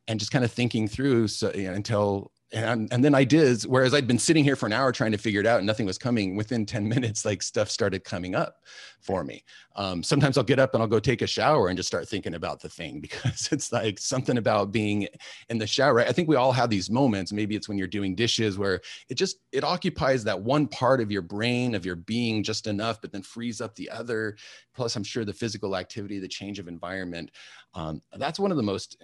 and 0.08 0.18
just 0.18 0.32
kind 0.32 0.44
of 0.44 0.50
thinking 0.50 0.88
through 0.88 1.28
so, 1.28 1.52
you 1.54 1.68
know, 1.68 1.74
until 1.74 2.32
and 2.52 2.92
and 2.92 3.04
then 3.04 3.14
ideas 3.14 3.66
whereas 3.66 3.94
i'd 3.94 4.06
been 4.06 4.18
sitting 4.18 4.42
here 4.42 4.56
for 4.56 4.66
an 4.66 4.72
hour 4.72 4.90
trying 4.92 5.12
to 5.12 5.18
figure 5.18 5.40
it 5.40 5.46
out 5.46 5.58
and 5.58 5.66
nothing 5.66 5.86
was 5.86 5.98
coming 5.98 6.36
within 6.36 6.66
10 6.66 6.88
minutes 6.94 7.24
like 7.24 7.42
stuff 7.42 7.70
started 7.70 8.04
coming 8.04 8.34
up 8.34 8.56
for 9.00 9.24
me. 9.24 9.44
Um, 9.76 10.02
sometimes 10.02 10.36
i'll 10.36 10.44
get 10.44 10.58
up 10.58 10.74
and 10.74 10.82
i'll 10.82 10.88
go 10.88 11.00
take 11.00 11.22
a 11.22 11.26
shower 11.26 11.68
and 11.68 11.76
just 11.76 11.86
start 11.86 12.08
thinking 12.08 12.34
about 12.34 12.60
the 12.60 12.68
thing 12.68 13.00
because 13.00 13.48
it's 13.52 13.72
like 13.72 13.98
something 13.98 14.36
about 14.36 14.72
being 14.72 15.08
in 15.48 15.58
the 15.58 15.66
shower 15.66 15.94
right? 15.94 16.08
i 16.08 16.12
think 16.12 16.28
we 16.28 16.36
all 16.36 16.52
have 16.52 16.70
these 16.70 16.90
moments. 16.90 17.32
Maybe 17.32 17.56
it's 17.56 17.68
when 17.68 17.78
you're 17.78 17.86
doing 17.86 18.14
dishes 18.14 18.58
where 18.58 18.80
it 19.08 19.14
just 19.14 19.38
it 19.52 19.64
occupies 19.64 20.24
that 20.24 20.40
one 20.40 20.66
part 20.66 21.00
of 21.00 21.10
your 21.10 21.22
brain 21.22 21.74
of 21.74 21.86
your 21.86 21.96
being 21.96 22.42
just 22.42 22.66
enough 22.66 23.00
but 23.00 23.12
then 23.12 23.22
frees 23.22 23.60
up 23.60 23.74
the 23.74 23.88
other. 23.90 24.36
Plus 24.74 24.96
i'm 24.96 25.04
sure 25.04 25.24
the 25.24 25.32
physical 25.32 25.76
activity 25.76 26.18
the 26.18 26.28
change 26.28 26.58
of 26.58 26.68
environment 26.68 27.30
um, 27.74 28.02
that's 28.16 28.40
one 28.40 28.50
of 28.50 28.56
the 28.56 28.62
most 28.62 28.96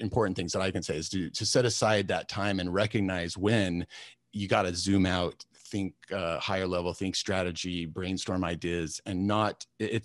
important 0.00 0.36
things 0.36 0.52
that 0.52 0.62
i 0.62 0.70
can 0.70 0.82
say 0.82 0.96
is 0.96 1.08
to, 1.08 1.30
to 1.30 1.46
set 1.46 1.64
aside 1.64 2.08
that 2.08 2.28
time 2.28 2.60
and 2.60 2.74
recognize 2.74 3.36
when 3.36 3.86
you 4.32 4.48
got 4.48 4.62
to 4.62 4.74
zoom 4.74 5.06
out 5.06 5.44
think 5.66 5.94
uh, 6.12 6.38
higher 6.38 6.66
level, 6.66 6.92
think 6.92 7.16
strategy, 7.16 7.86
brainstorm 7.86 8.44
ideas, 8.44 9.00
and 9.06 9.26
not 9.26 9.66
it. 9.78 10.04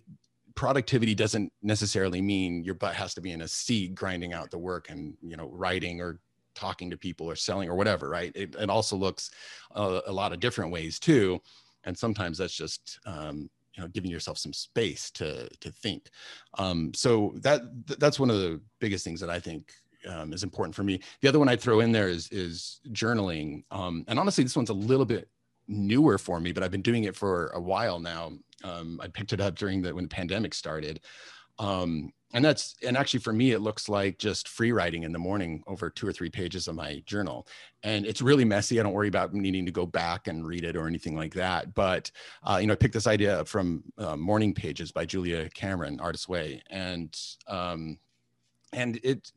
Productivity 0.54 1.16
doesn't 1.16 1.52
necessarily 1.64 2.22
mean 2.22 2.64
your 2.64 2.76
butt 2.76 2.94
has 2.94 3.14
to 3.14 3.22
be 3.22 3.32
in 3.32 3.42
a 3.42 3.48
seat 3.48 3.96
grinding 3.96 4.34
out 4.34 4.52
the 4.52 4.58
work 4.58 4.90
and 4.90 5.16
you 5.22 5.38
know 5.38 5.50
writing 5.54 6.02
or 6.02 6.20
talking 6.56 6.90
to 6.90 6.98
people 6.98 7.30
or 7.30 7.36
selling 7.36 7.70
or 7.70 7.76
whatever, 7.76 8.10
right? 8.10 8.34
It, 8.36 8.56
it 8.60 8.70
also 8.70 8.98
looks 8.98 9.32
a, 9.72 10.02
a 10.08 10.12
lot 10.12 10.34
of 10.34 10.42
different 10.42 10.72
ways 10.72 11.00
too, 11.00 11.40
and 11.86 11.98
sometimes 11.98 12.38
that's 12.38 12.56
just 12.56 13.00
um, 13.06 13.50
know 13.82 13.88
giving 13.88 14.12
yourself 14.12 14.38
some 14.38 14.54
space 14.54 15.12
to 15.12 15.50
to 15.60 15.72
think. 15.72 16.10
Um, 16.58 16.94
so 16.94 17.34
that 17.42 17.62
that's 18.00 18.20
one 18.20 18.30
of 18.30 18.38
the 18.38 18.62
biggest 18.80 19.04
things 19.04 19.20
that 19.20 19.30
I 19.30 19.40
think 19.40 19.74
um, 20.08 20.34
is 20.34 20.44
important 20.44 20.76
for 20.76 20.84
me. 20.84 21.02
The 21.22 21.28
other 21.28 21.40
one 21.40 21.50
I'd 21.50 21.62
throw 21.62 21.80
in 21.82 21.92
there 21.92 22.10
is 22.10 22.30
is 22.32 22.80
journaling. 22.90 23.64
Um, 23.72 24.06
and 24.08 24.20
honestly, 24.20 24.44
this 24.44 24.56
one's 24.56 24.70
a 24.70 24.74
little 24.74 25.06
bit 25.06 25.30
newer 25.68 26.18
for 26.18 26.40
me, 26.40 26.52
but 26.52 26.64
I've 26.64 26.72
been 26.72 26.82
doing 26.82 27.06
it 27.06 27.16
for 27.16 27.48
a 27.50 27.60
while 27.60 28.00
now. 28.00 28.32
Um, 28.64 29.00
I 29.02 29.08
picked 29.08 29.34
it 29.34 29.42
up 29.42 29.56
during 29.56 29.82
the 29.82 29.94
when 29.94 30.06
the 30.06 30.10
pandemic 30.10 30.54
started. 30.54 31.02
Um, 31.60 32.14
and 32.34 32.46
that's 32.46 32.76
and 32.84 32.96
actually 32.96 33.20
for 33.20 33.34
me 33.34 33.52
it 33.52 33.60
looks 33.60 33.90
like 33.90 34.18
just 34.18 34.48
free 34.48 34.72
writing 34.72 35.04
in 35.04 35.12
the 35.12 35.20
morning 35.20 35.64
over 35.68 35.90
two 35.90 36.08
or 36.08 36.14
three 36.14 36.30
pages 36.30 36.68
of 36.68 36.76
my 36.76 37.04
journal. 37.06 37.48
And 37.84 38.06
it's 38.06 38.22
really 38.22 38.46
messy. 38.46 38.80
I 38.80 38.84
don't 38.84 38.94
worry 38.94 39.10
about 39.10 39.34
needing 39.34 39.66
to 39.66 39.72
go 39.72 39.86
back 39.86 40.28
and 40.28 40.46
read 40.46 40.64
it 40.64 40.76
or 40.78 40.88
anything 40.88 41.16
like 41.16 41.34
that. 41.34 41.74
But 41.74 42.10
uh, 42.44 42.58
you 42.62 42.68
know 42.68 42.74
i 42.74 42.78
picked 42.78 42.94
this 42.94 43.08
idea 43.08 43.44
from 43.46 43.84
uh, 43.98 44.16
morning 44.16 44.54
pages 44.54 44.92
by 44.92 45.06
julia 45.06 45.50
cameron 45.50 46.00
artist 46.00 46.30
way. 46.30 46.62
And 46.70 47.18
um, 47.48 47.98
and 48.74 49.00
it 49.04 49.32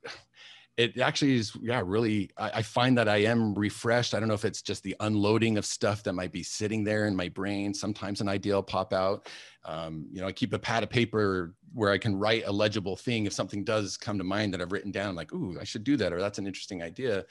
it 0.77 0.99
actually 0.99 1.37
is 1.37 1.57
yeah 1.63 1.83
really 1.85 2.31
I, 2.37 2.51
I, 2.57 2.63
find 2.63 2.99
that 2.99 3.09
i 3.09 3.19
am 3.19 3.55
refreshed. 3.55 4.15
I 4.15 4.19
don't 4.19 4.29
know 4.29 4.35
if 4.35 4.45
it's 4.45 4.63
just 4.63 4.83
the 4.83 4.97
unloading 5.01 5.57
of 5.57 5.65
stuff 5.65 6.03
that 6.03 6.15
might 6.15 6.33
be 6.33 6.43
sitting 6.43 6.83
there 6.83 7.07
in 7.07 7.15
my 7.15 7.29
brain. 7.29 7.73
Sometimes 7.73 8.21
an 8.21 8.29
idea 8.29 8.55
will 8.55 8.63
pop 8.63 8.93
out. 8.93 9.29
Um, 9.65 10.07
you 10.13 10.21
know 10.21 10.27
i 10.27 10.33
keep 10.33 10.53
a 10.53 10.59
pad 10.59 10.83
of 10.83 10.91
paper 10.91 11.55
where 11.73 11.91
i 11.91 11.99
can 11.99 12.17
write 12.17 12.45
a 12.47 12.53
legible 12.53 12.97
thing. 12.97 13.27
If 13.27 13.33
something 13.33 13.65
does 13.65 13.97
come 13.97 14.19
to 14.19 14.25
mind 14.25 14.53
that 14.53 14.61
i've 14.61 14.73
written 14.73 14.93
down 14.93 15.15
like 15.15 15.33
ooh 15.33 15.57
i 15.61 15.65
should 15.65 15.85
do 15.85 15.97
that 15.97 16.13
or 16.13 16.21
that's 16.21 16.39
an 16.39 16.47
interesting 16.47 16.83
idea. 16.83 17.25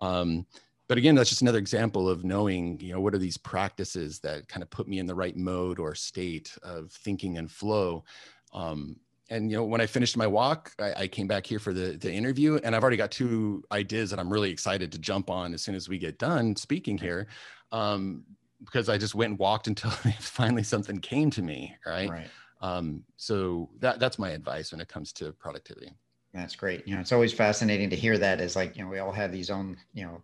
Um, 0.00 0.46
but 0.88 0.98
again 0.98 1.14
that's 1.14 1.30
just 1.30 1.42
another 1.42 1.58
example 1.58 2.08
of 2.08 2.24
knowing 2.24 2.78
you 2.80 2.92
know 2.92 3.00
what 3.00 3.14
are 3.14 3.18
these 3.18 3.38
practices 3.38 4.20
that 4.20 4.46
kind 4.48 4.62
of 4.62 4.70
put 4.70 4.86
me 4.86 4.98
in 4.98 5.06
the 5.06 5.14
right 5.14 5.36
mode 5.36 5.78
or 5.78 5.94
state 5.94 6.56
of 6.62 6.92
thinking 6.92 7.38
and 7.38 7.50
flow. 7.50 8.04
Um, 8.52 8.96
and 9.30 9.50
you 9.50 9.56
know 9.56 9.64
when 9.64 9.80
i 9.80 9.86
finished 9.86 10.16
my 10.16 10.26
walk 10.26 10.72
I, 10.78 10.92
I, 11.02 11.08
came 11.08 11.26
back 11.26 11.46
here 11.46 11.58
for 11.58 11.72
the, 11.72 11.96
the 11.96 12.12
interview 12.12 12.58
and 12.62 12.74
i've 12.74 12.82
already 12.82 12.96
got 12.96 13.10
two 13.10 13.64
ideas 13.72 14.10
that 14.10 14.18
i'm 14.18 14.32
really 14.32 14.50
excited 14.50 14.92
to 14.92 14.98
jump 14.98 15.30
on 15.30 15.54
as 15.54 15.62
soon 15.62 15.74
as 15.74 15.88
we 15.88 15.98
get 15.98 16.18
done 16.18 16.56
speaking 16.56 16.98
here 16.98 17.26
um, 17.72 18.24
because 18.64 18.88
i 18.88 18.98
just 18.98 19.14
went 19.14 19.30
and 19.30 19.38
walked 19.38 19.66
until 19.68 19.90
finally 20.20 20.62
something 20.62 20.98
came 20.98 21.30
to 21.30 21.42
me 21.42 21.76
right, 21.86 22.10
right. 22.10 22.28
Um, 22.60 23.04
so 23.16 23.68
that 23.80 23.98
that's 23.98 24.18
my 24.18 24.30
advice 24.30 24.72
when 24.72 24.80
it 24.80 24.88
comes 24.88 25.12
to 25.14 25.32
productivity 25.32 25.92
that's 26.32 26.56
great 26.56 26.86
you 26.86 26.94
know 26.94 27.00
it's 27.00 27.12
always 27.12 27.32
fascinating 27.32 27.88
to 27.90 27.96
hear 27.96 28.18
that 28.18 28.40
is 28.40 28.56
like 28.56 28.76
you 28.76 28.82
know 28.82 28.90
we 28.90 28.98
all 28.98 29.12
have 29.12 29.30
these 29.30 29.50
own 29.50 29.76
you 29.92 30.04
know 30.04 30.22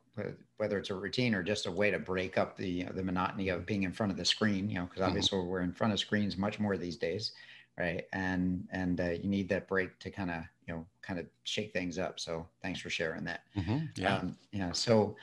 whether 0.57 0.77
it's 0.77 0.91
a 0.91 0.95
routine 0.95 1.35
or 1.35 1.43
just 1.43 1.67
a 1.67 1.71
way 1.71 1.91
to 1.91 1.99
break 1.99 2.37
up 2.37 2.57
the 2.57 2.85
the 2.95 3.03
monotony 3.03 3.49
of 3.49 3.65
being 3.65 3.85
in 3.85 3.93
front 3.93 4.11
of 4.11 4.19
the 4.19 4.25
screen 4.25 4.69
you 4.69 4.77
know 4.77 4.85
because 4.85 5.01
mm-hmm. 5.01 5.09
obviously 5.09 5.39
mm-hmm. 5.39 5.49
we're 5.49 5.61
in 5.61 5.73
front 5.73 5.93
of 5.93 5.99
screens 6.01 6.37
much 6.37 6.59
more 6.59 6.77
these 6.77 6.97
days 6.97 7.33
right? 7.79 8.05
And 8.13 8.67
and 8.71 9.01
uh, 9.01 9.11
you 9.11 9.29
need 9.29 9.49
that 9.51 9.69
break 9.69 9.99
to 10.01 10.11
kind 10.11 10.31
of 10.31 10.45
you 10.67 10.75
know 10.75 10.87
kind 11.03 11.19
of 11.19 11.27
shake 11.45 11.73
things 11.73 11.99
up. 11.99 12.21
So 12.21 12.47
thanks 12.63 12.81
for 12.81 12.91
sharing 12.91 13.25
that. 13.25 13.43
Mm-hmm. 13.57 13.79
yeah. 13.97 14.17
Um, 14.17 14.37
yeah. 14.53 14.73
So 14.73 15.17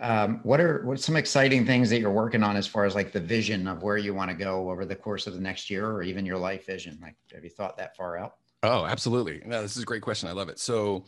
um, 0.00 0.40
what 0.42 0.60
are 0.60 0.84
what 0.84 0.94
are 0.94 1.02
some 1.02 1.16
exciting 1.16 1.66
things 1.66 1.90
that 1.90 2.00
you're 2.00 2.10
working 2.10 2.42
on 2.42 2.56
as 2.56 2.66
far 2.66 2.84
as 2.84 2.94
like 2.94 3.12
the 3.12 3.20
vision 3.20 3.66
of 3.66 3.82
where 3.82 3.96
you 3.96 4.14
want 4.14 4.30
to 4.30 4.36
go 4.36 4.70
over 4.70 4.84
the 4.84 4.96
course 4.96 5.26
of 5.26 5.34
the 5.34 5.40
next 5.40 5.68
year 5.68 5.86
or 5.86 6.02
even 6.02 6.24
your 6.24 6.38
life 6.38 6.66
vision? 6.66 6.98
Like 7.02 7.16
have 7.34 7.44
you 7.44 7.50
thought 7.50 7.76
that 7.78 7.96
far 7.96 8.16
out? 8.16 8.36
Oh 8.62 8.84
absolutely. 8.84 9.42
No 9.44 9.62
this 9.62 9.76
is 9.76 9.82
a 9.82 9.86
great 9.86 10.02
question. 10.02 10.28
I 10.28 10.32
love 10.32 10.48
it. 10.48 10.58
So 10.58 11.04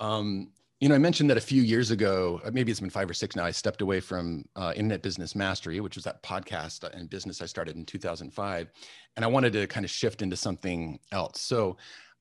um, 0.00 0.50
you 0.80 0.88
know, 0.88 0.94
I 0.94 0.98
mentioned 0.98 1.28
that 1.30 1.36
a 1.36 1.40
few 1.40 1.62
years 1.62 1.90
ago, 1.90 2.40
uh, 2.44 2.50
maybe 2.52 2.70
it's 2.70 2.80
been 2.80 2.90
five 2.90 3.10
or 3.10 3.14
six 3.14 3.34
now, 3.34 3.44
I 3.44 3.50
stepped 3.50 3.82
away 3.82 3.98
from 3.98 4.44
uh, 4.54 4.72
Internet 4.76 5.02
Business 5.02 5.34
Mastery, 5.34 5.80
which 5.80 5.96
was 5.96 6.04
that 6.04 6.22
podcast 6.22 6.84
uh, 6.84 6.90
and 6.92 7.10
business 7.10 7.42
I 7.42 7.46
started 7.46 7.76
in 7.76 7.84
2005. 7.84 8.70
And 9.16 9.24
I 9.24 9.28
wanted 9.28 9.52
to 9.54 9.66
kind 9.66 9.84
of 9.84 9.90
shift 9.90 10.22
into 10.22 10.36
something 10.36 11.00
else. 11.10 11.40
So 11.40 11.76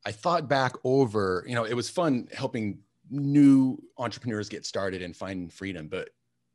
I 0.06 0.12
thought 0.12 0.50
back 0.50 0.74
over, 0.84 1.44
you 1.48 1.54
know, 1.54 1.66
it 1.66 1.76
was 1.76 1.90
fun 1.90 2.28
helping 2.34 2.80
new 3.12 3.78
entrepreneurs 4.00 4.50
get 4.50 4.66
started 4.66 5.04
and 5.04 5.16
find 5.16 5.54
freedom. 5.54 5.88
But 5.88 6.10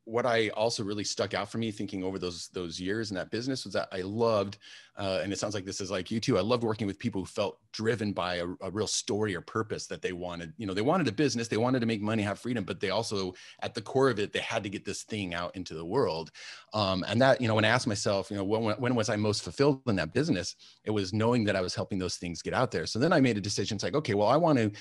what 0.05 0.25
I 0.25 0.49
also 0.49 0.83
really 0.83 1.03
stuck 1.03 1.33
out 1.33 1.49
for 1.49 1.57
me 1.57 1.71
thinking 1.71 2.03
over 2.03 2.19
those 2.19 2.49
those 2.49 2.79
years 2.79 3.09
in 3.09 3.15
that 3.15 3.31
business 3.31 3.63
was 3.63 3.73
that 3.73 3.87
I 3.91 4.01
loved, 4.01 4.57
uh, 4.97 5.21
and 5.23 5.31
it 5.31 5.39
sounds 5.39 5.53
like 5.53 5.63
this 5.63 5.79
is 5.79 5.89
like 5.89 6.11
you 6.11 6.19
too. 6.19 6.37
I 6.37 6.41
loved 6.41 6.63
working 6.63 6.87
with 6.87 6.99
people 6.99 7.21
who 7.21 7.25
felt 7.25 7.59
driven 7.71 8.11
by 8.11 8.35
a, 8.35 8.47
a, 8.61 8.69
real 8.69 8.87
story 8.87 9.35
or 9.35 9.41
purpose 9.41 9.87
that 9.87 10.01
they 10.01 10.11
wanted. 10.11 10.53
You 10.57 10.67
know, 10.67 10.73
they 10.73 10.81
wanted 10.81 11.07
a 11.07 11.11
business, 11.11 11.47
they 11.47 11.57
wanted 11.57 11.79
to 11.79 11.85
make 11.85 12.01
money, 12.01 12.21
have 12.23 12.39
freedom, 12.39 12.65
but 12.65 12.79
they 12.79 12.89
also, 12.89 13.33
at 13.61 13.73
the 13.73 13.81
core 13.81 14.09
of 14.09 14.19
it, 14.19 14.33
they 14.33 14.39
had 14.39 14.63
to 14.63 14.69
get 14.69 14.83
this 14.83 15.03
thing 15.03 15.33
out 15.33 15.55
into 15.55 15.73
the 15.73 15.85
world. 15.85 16.31
Um, 16.73 17.05
and 17.07 17.21
that, 17.21 17.39
you 17.39 17.47
know, 17.47 17.55
when 17.55 17.65
I 17.65 17.69
asked 17.69 17.87
myself, 17.87 18.29
you 18.29 18.37
know, 18.37 18.43
when 18.43 18.75
when 18.75 18.95
was 18.95 19.09
I 19.09 19.15
most 19.15 19.43
fulfilled 19.43 19.81
in 19.87 19.95
that 19.95 20.13
business? 20.13 20.55
It 20.83 20.91
was 20.91 21.13
knowing 21.13 21.45
that 21.45 21.55
I 21.55 21.61
was 21.61 21.75
helping 21.75 21.97
those 21.97 22.17
things 22.17 22.41
get 22.41 22.53
out 22.53 22.71
there. 22.71 22.85
So 22.85 22.99
then 22.99 23.13
I 23.13 23.21
made 23.21 23.37
a 23.37 23.41
decision. 23.41 23.75
It's 23.75 23.83
like, 23.83 23.95
okay, 23.95 24.15
well, 24.15 24.27
I 24.27 24.37
want 24.37 24.57
to 24.57 24.71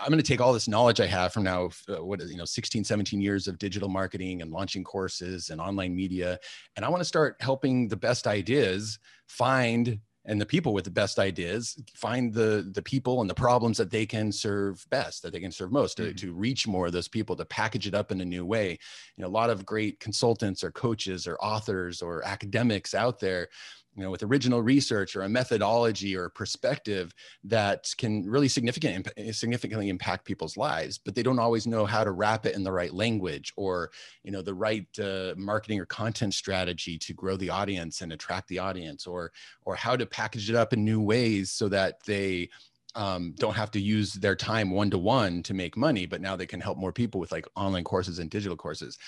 I'm 0.00 0.08
going 0.08 0.18
to 0.18 0.22
take 0.22 0.40
all 0.40 0.52
this 0.52 0.68
knowledge 0.68 1.00
I 1.00 1.06
have 1.06 1.32
from 1.32 1.44
now, 1.44 1.70
uh, 1.88 2.04
what 2.04 2.20
you 2.20 2.36
know, 2.36 2.44
16, 2.44 2.84
17 2.84 3.20
years 3.20 3.48
of 3.48 3.58
digital 3.58 3.88
marketing 3.88 4.42
and 4.42 4.50
launching 4.50 4.84
courses 4.84 5.50
and 5.50 5.60
online 5.60 5.94
media, 5.94 6.38
and 6.76 6.84
I 6.84 6.88
want 6.88 7.00
to 7.00 7.06
start 7.06 7.36
helping 7.40 7.88
the 7.88 7.96
best 7.96 8.26
ideas 8.26 8.98
find 9.28 9.98
and 10.24 10.40
the 10.40 10.46
people 10.46 10.72
with 10.72 10.84
the 10.84 10.90
best 10.90 11.18
ideas 11.18 11.76
find 11.94 12.32
the 12.32 12.70
the 12.74 12.82
people 12.82 13.20
and 13.20 13.28
the 13.28 13.34
problems 13.34 13.76
that 13.76 13.90
they 13.90 14.06
can 14.06 14.30
serve 14.30 14.84
best 14.90 15.22
that 15.22 15.32
they 15.32 15.40
can 15.40 15.50
serve 15.50 15.72
most 15.72 15.98
mm-hmm. 15.98 16.10
to, 16.10 16.26
to 16.26 16.32
reach 16.32 16.66
more 16.66 16.86
of 16.86 16.92
those 16.92 17.08
people 17.08 17.34
to 17.34 17.44
package 17.44 17.86
it 17.86 17.94
up 17.94 18.12
in 18.12 18.20
a 18.20 18.24
new 18.24 18.44
way 18.44 18.78
you 19.16 19.22
know 19.22 19.28
a 19.28 19.30
lot 19.30 19.50
of 19.50 19.66
great 19.66 19.98
consultants 20.00 20.62
or 20.62 20.70
coaches 20.70 21.26
or 21.26 21.36
authors 21.38 22.02
or 22.02 22.24
academics 22.24 22.94
out 22.94 23.18
there 23.18 23.48
you 23.94 24.02
know, 24.02 24.10
with 24.10 24.22
original 24.22 24.62
research 24.62 25.14
or 25.16 25.22
a 25.22 25.28
methodology 25.28 26.16
or 26.16 26.24
a 26.24 26.30
perspective 26.30 27.12
that 27.44 27.92
can 27.98 28.24
really 28.28 28.48
significant, 28.48 29.08
significantly 29.32 29.90
impact 29.90 30.24
people's 30.24 30.56
lives, 30.56 30.98
but 30.98 31.14
they 31.14 31.22
don't 31.22 31.38
always 31.38 31.66
know 31.66 31.84
how 31.84 32.02
to 32.02 32.12
wrap 32.12 32.46
it 32.46 32.54
in 32.54 32.64
the 32.64 32.72
right 32.72 32.94
language 32.94 33.52
or, 33.56 33.90
you 34.24 34.30
know, 34.30 34.40
the 34.40 34.54
right 34.54 34.86
uh, 34.98 35.34
marketing 35.36 35.78
or 35.78 35.86
content 35.86 36.32
strategy 36.32 36.96
to 36.98 37.12
grow 37.12 37.36
the 37.36 37.50
audience 37.50 38.00
and 38.00 38.12
attract 38.12 38.48
the 38.48 38.58
audience, 38.58 39.06
or 39.06 39.30
or 39.64 39.74
how 39.74 39.94
to 39.94 40.06
package 40.06 40.48
it 40.48 40.56
up 40.56 40.72
in 40.72 40.84
new 40.84 41.00
ways 41.00 41.50
so 41.50 41.68
that 41.68 42.02
they 42.06 42.48
um, 42.94 43.34
don't 43.38 43.54
have 43.54 43.70
to 43.70 43.80
use 43.80 44.14
their 44.14 44.36
time 44.36 44.70
one 44.70 44.90
to 44.90 44.98
one 44.98 45.42
to 45.42 45.54
make 45.54 45.76
money, 45.76 46.06
but 46.06 46.20
now 46.20 46.36
they 46.36 46.46
can 46.46 46.60
help 46.60 46.78
more 46.78 46.92
people 46.92 47.20
with 47.20 47.32
like 47.32 47.46
online 47.56 47.84
courses 47.84 48.18
and 48.18 48.30
digital 48.30 48.56
courses. 48.56 48.98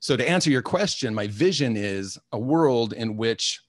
So 0.00 0.16
to 0.16 0.28
answer 0.28 0.50
your 0.50 0.62
question, 0.62 1.14
my 1.14 1.28
vision 1.28 1.76
is 1.76 2.18
a 2.32 2.38
world 2.38 2.92
in 2.92 3.16
which 3.16 3.60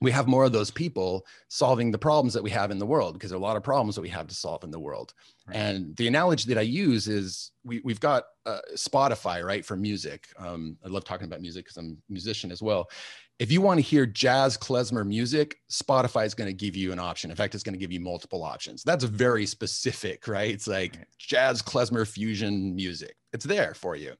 we 0.00 0.10
have 0.10 0.26
more 0.26 0.44
of 0.44 0.52
those 0.52 0.70
people 0.70 1.26
solving 1.48 1.90
the 1.90 1.98
problems 1.98 2.34
that 2.34 2.42
we 2.42 2.50
have 2.50 2.70
in 2.70 2.78
the 2.78 2.86
world 2.86 3.14
because 3.14 3.30
there 3.30 3.36
are 3.36 3.40
a 3.40 3.44
lot 3.44 3.56
of 3.56 3.62
problems 3.62 3.94
that 3.94 4.02
we 4.02 4.08
have 4.08 4.26
to 4.28 4.34
solve 4.34 4.64
in 4.64 4.70
the 4.70 4.78
world. 4.78 5.14
Right. 5.46 5.56
And 5.56 5.96
the 5.96 6.06
analogy 6.06 6.52
that 6.52 6.58
I 6.58 6.62
use 6.62 7.08
is 7.08 7.52
we, 7.64 7.80
we've 7.84 8.00
got 8.00 8.24
uh, 8.46 8.60
Spotify, 8.74 9.44
right, 9.44 9.64
for 9.64 9.76
music. 9.76 10.28
Um, 10.38 10.76
I 10.84 10.88
love 10.88 11.04
talking 11.04 11.26
about 11.26 11.40
music 11.40 11.64
because 11.64 11.76
I'm 11.76 11.98
a 12.08 12.12
musician 12.12 12.52
as 12.52 12.62
well 12.62 12.88
if 13.38 13.52
you 13.52 13.60
want 13.60 13.78
to 13.78 13.82
hear 13.82 14.04
jazz 14.04 14.56
klezmer 14.56 15.06
music, 15.06 15.58
Spotify 15.70 16.26
is 16.26 16.34
going 16.34 16.48
to 16.48 16.54
give 16.54 16.74
you 16.74 16.92
an 16.92 16.98
option. 16.98 17.30
In 17.30 17.36
fact, 17.36 17.54
it's 17.54 17.62
going 17.62 17.74
to 17.74 17.78
give 17.78 17.92
you 17.92 18.00
multiple 18.00 18.42
options. 18.42 18.82
That's 18.82 19.04
very 19.04 19.46
specific, 19.46 20.26
right? 20.26 20.50
It's 20.50 20.66
like 20.66 20.98
jazz 21.18 21.62
klezmer 21.62 22.06
fusion 22.06 22.74
music. 22.74 23.16
It's 23.32 23.44
there 23.44 23.74
for 23.74 23.94
you. 23.94 24.14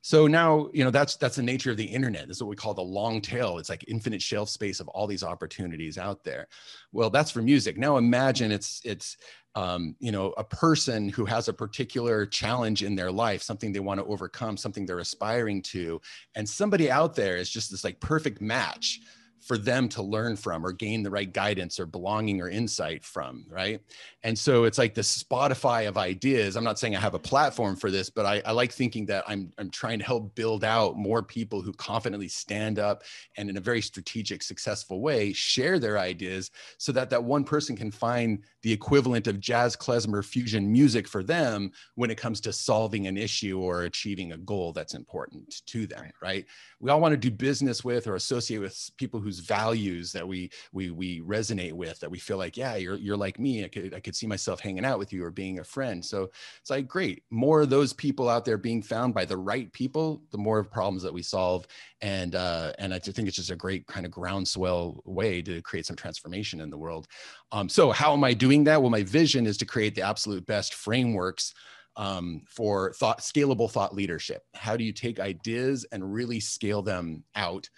So 0.00 0.26
now, 0.26 0.68
you 0.72 0.84
know, 0.84 0.90
that's 0.90 1.16
that's 1.16 1.36
the 1.36 1.42
nature 1.42 1.70
of 1.70 1.76
the 1.76 1.84
internet. 1.84 2.28
This 2.28 2.38
is 2.38 2.42
what 2.42 2.48
we 2.50 2.56
call 2.56 2.74
the 2.74 2.82
long 2.82 3.20
tail. 3.20 3.58
It's 3.58 3.68
like 3.68 3.84
infinite 3.88 4.22
shelf 4.22 4.48
space 4.48 4.80
of 4.80 4.88
all 4.88 5.06
these 5.06 5.22
opportunities 5.22 5.98
out 5.98 6.24
there. 6.24 6.48
Well, 6.92 7.10
that's 7.10 7.30
for 7.30 7.42
music. 7.42 7.76
Now 7.76 7.96
imagine 7.96 8.50
it's 8.50 8.80
it's 8.84 9.16
um, 9.56 9.96
you 10.00 10.12
know, 10.12 10.34
a 10.36 10.44
person 10.44 11.08
who 11.08 11.24
has 11.24 11.48
a 11.48 11.52
particular 11.52 12.26
challenge 12.26 12.82
in 12.82 12.94
their 12.94 13.10
life, 13.10 13.42
something 13.42 13.72
they 13.72 13.80
want 13.80 13.98
to 13.98 14.06
overcome, 14.06 14.58
something 14.58 14.84
they're 14.84 14.98
aspiring 14.98 15.62
to, 15.62 15.98
and 16.34 16.46
somebody 16.46 16.90
out 16.90 17.16
there 17.16 17.38
is 17.38 17.48
just 17.48 17.70
this 17.70 17.82
like 17.82 17.98
perfect 17.98 18.42
match 18.42 19.00
for 19.40 19.58
them 19.58 19.88
to 19.88 20.02
learn 20.02 20.36
from 20.36 20.64
or 20.64 20.72
gain 20.72 21.02
the 21.02 21.10
right 21.10 21.32
guidance 21.32 21.78
or 21.78 21.86
belonging 21.86 22.40
or 22.40 22.48
insight 22.48 23.04
from 23.04 23.44
right? 23.48 23.80
And 24.22 24.36
so 24.38 24.64
it's 24.64 24.78
like 24.78 24.94
the 24.94 25.02
spotify 25.02 25.88
of 25.88 25.96
ideas. 25.96 26.56
I'm 26.56 26.64
not 26.64 26.78
saying 26.78 26.96
i 26.96 27.00
have 27.00 27.14
a 27.14 27.18
platform 27.18 27.76
for 27.76 27.90
this 27.90 28.10
but 28.10 28.26
i, 28.26 28.42
I 28.44 28.52
like 28.52 28.72
thinking 28.72 29.06
that 29.06 29.24
I'm, 29.26 29.52
I'm 29.58 29.70
trying 29.70 29.98
to 29.98 30.04
help 30.04 30.34
build 30.34 30.64
out 30.64 30.96
more 30.96 31.22
people 31.22 31.62
who 31.62 31.72
confidently 31.74 32.28
stand 32.28 32.78
up 32.78 33.02
and 33.36 33.48
in 33.48 33.56
a 33.56 33.60
very 33.60 33.80
strategic 33.80 34.42
successful 34.42 35.00
way 35.00 35.32
share 35.32 35.78
their 35.78 35.98
ideas 35.98 36.50
so 36.78 36.92
that 36.92 37.10
that 37.10 37.22
one 37.22 37.44
person 37.44 37.76
can 37.76 37.90
find 37.90 38.42
the 38.62 38.72
equivalent 38.72 39.26
of 39.26 39.40
jazz 39.40 39.76
klezmer 39.76 40.24
fusion 40.24 40.70
music 40.70 41.06
for 41.06 41.22
them 41.22 41.70
when 41.94 42.10
it 42.10 42.18
comes 42.18 42.40
to 42.40 42.52
solving 42.52 43.06
an 43.06 43.16
issue 43.16 43.60
or 43.60 43.82
achieving 43.82 44.32
a 44.32 44.38
goal 44.38 44.72
that's 44.72 44.94
important 44.94 45.62
to 45.66 45.86
them 45.86 46.10
right. 46.22 46.46
we 46.80 46.90
all 46.90 47.00
want 47.00 47.12
to 47.12 47.16
do 47.16 47.30
business 47.30 47.84
with 47.84 48.06
or 48.06 48.16
associate 48.16 48.60
with 48.60 48.90
people 48.96 49.20
whose 49.26 49.40
values 49.40 50.12
that 50.12 50.26
we 50.26 50.48
we 50.72 50.92
we 50.92 51.20
resonate 51.20 51.72
with 51.72 51.98
that 51.98 52.08
we 52.08 52.16
feel 52.16 52.36
like 52.36 52.56
yeah 52.56 52.76
you're 52.76 52.94
you're 52.94 53.16
like 53.16 53.40
me 53.40 53.64
I 53.64 53.68
could 53.68 53.92
I 53.92 53.98
could 53.98 54.14
see 54.14 54.28
myself 54.28 54.60
hanging 54.60 54.84
out 54.84 55.00
with 55.00 55.12
you 55.12 55.24
or 55.24 55.32
being 55.32 55.58
a 55.58 55.64
friend. 55.64 56.04
So 56.04 56.30
it's 56.60 56.70
like 56.70 56.86
great 56.86 57.24
more 57.30 57.62
of 57.62 57.70
those 57.70 57.92
people 57.92 58.28
out 58.28 58.44
there 58.44 58.56
being 58.56 58.82
found 58.82 59.14
by 59.14 59.24
the 59.24 59.36
right 59.36 59.72
people 59.72 60.22
the 60.30 60.38
more 60.38 60.62
problems 60.62 61.02
that 61.02 61.12
we 61.12 61.22
solve. 61.22 61.66
And 62.02 62.36
uh, 62.36 62.72
and 62.78 62.94
I 62.94 63.00
think 63.00 63.26
it's 63.26 63.36
just 63.36 63.50
a 63.50 63.56
great 63.56 63.84
kind 63.88 64.06
of 64.06 64.12
groundswell 64.12 65.02
way 65.04 65.42
to 65.42 65.60
create 65.62 65.86
some 65.86 65.96
transformation 65.96 66.60
in 66.60 66.70
the 66.70 66.78
world. 66.78 67.08
Um, 67.50 67.68
so 67.68 67.90
how 67.90 68.12
am 68.12 68.22
I 68.22 68.32
doing 68.32 68.62
that? 68.64 68.80
Well 68.80 68.90
my 68.90 69.02
vision 69.02 69.44
is 69.44 69.56
to 69.58 69.66
create 69.66 69.96
the 69.96 70.02
absolute 70.02 70.46
best 70.46 70.72
frameworks 70.74 71.52
um, 71.96 72.42
for 72.46 72.92
thought 72.92 73.20
scalable 73.20 73.70
thought 73.70 73.94
leadership. 73.94 74.42
How 74.54 74.76
do 74.76 74.84
you 74.84 74.92
take 74.92 75.18
ideas 75.18 75.84
and 75.90 76.12
really 76.12 76.40
scale 76.40 76.82
them 76.82 77.24
out 77.34 77.68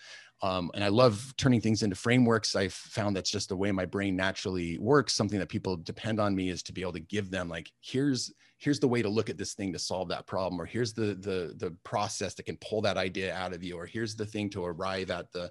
um, 0.42 0.70
and 0.74 0.84
I 0.84 0.88
love 0.88 1.34
turning 1.36 1.60
things 1.60 1.82
into 1.82 1.96
frameworks. 1.96 2.54
I've 2.54 2.72
found 2.72 3.16
that's 3.16 3.30
just 3.30 3.48
the 3.48 3.56
way 3.56 3.72
my 3.72 3.84
brain 3.84 4.14
naturally 4.14 4.78
works. 4.78 5.14
Something 5.14 5.38
that 5.40 5.48
people 5.48 5.76
depend 5.76 6.20
on 6.20 6.34
me 6.34 6.50
is 6.50 6.62
to 6.64 6.72
be 6.72 6.82
able 6.82 6.92
to 6.92 7.00
give 7.00 7.30
them 7.30 7.48
like, 7.48 7.70
here's 7.80 8.32
here's 8.58 8.80
the 8.80 8.88
way 8.88 9.00
to 9.02 9.08
look 9.08 9.30
at 9.30 9.38
this 9.38 9.54
thing 9.54 9.72
to 9.72 9.78
solve 9.78 10.08
that 10.08 10.26
problem 10.26 10.60
or 10.60 10.66
here's 10.66 10.92
the 10.92 11.14
the 11.20 11.54
the 11.58 11.74
process 11.84 12.34
that 12.34 12.44
can 12.44 12.56
pull 12.56 12.82
that 12.82 12.96
idea 12.96 13.32
out 13.32 13.52
of 13.52 13.62
you 13.62 13.76
or 13.76 13.86
here's 13.86 14.16
the 14.16 14.26
thing 14.26 14.50
to 14.50 14.64
arrive 14.64 15.10
at 15.10 15.30
the 15.32 15.50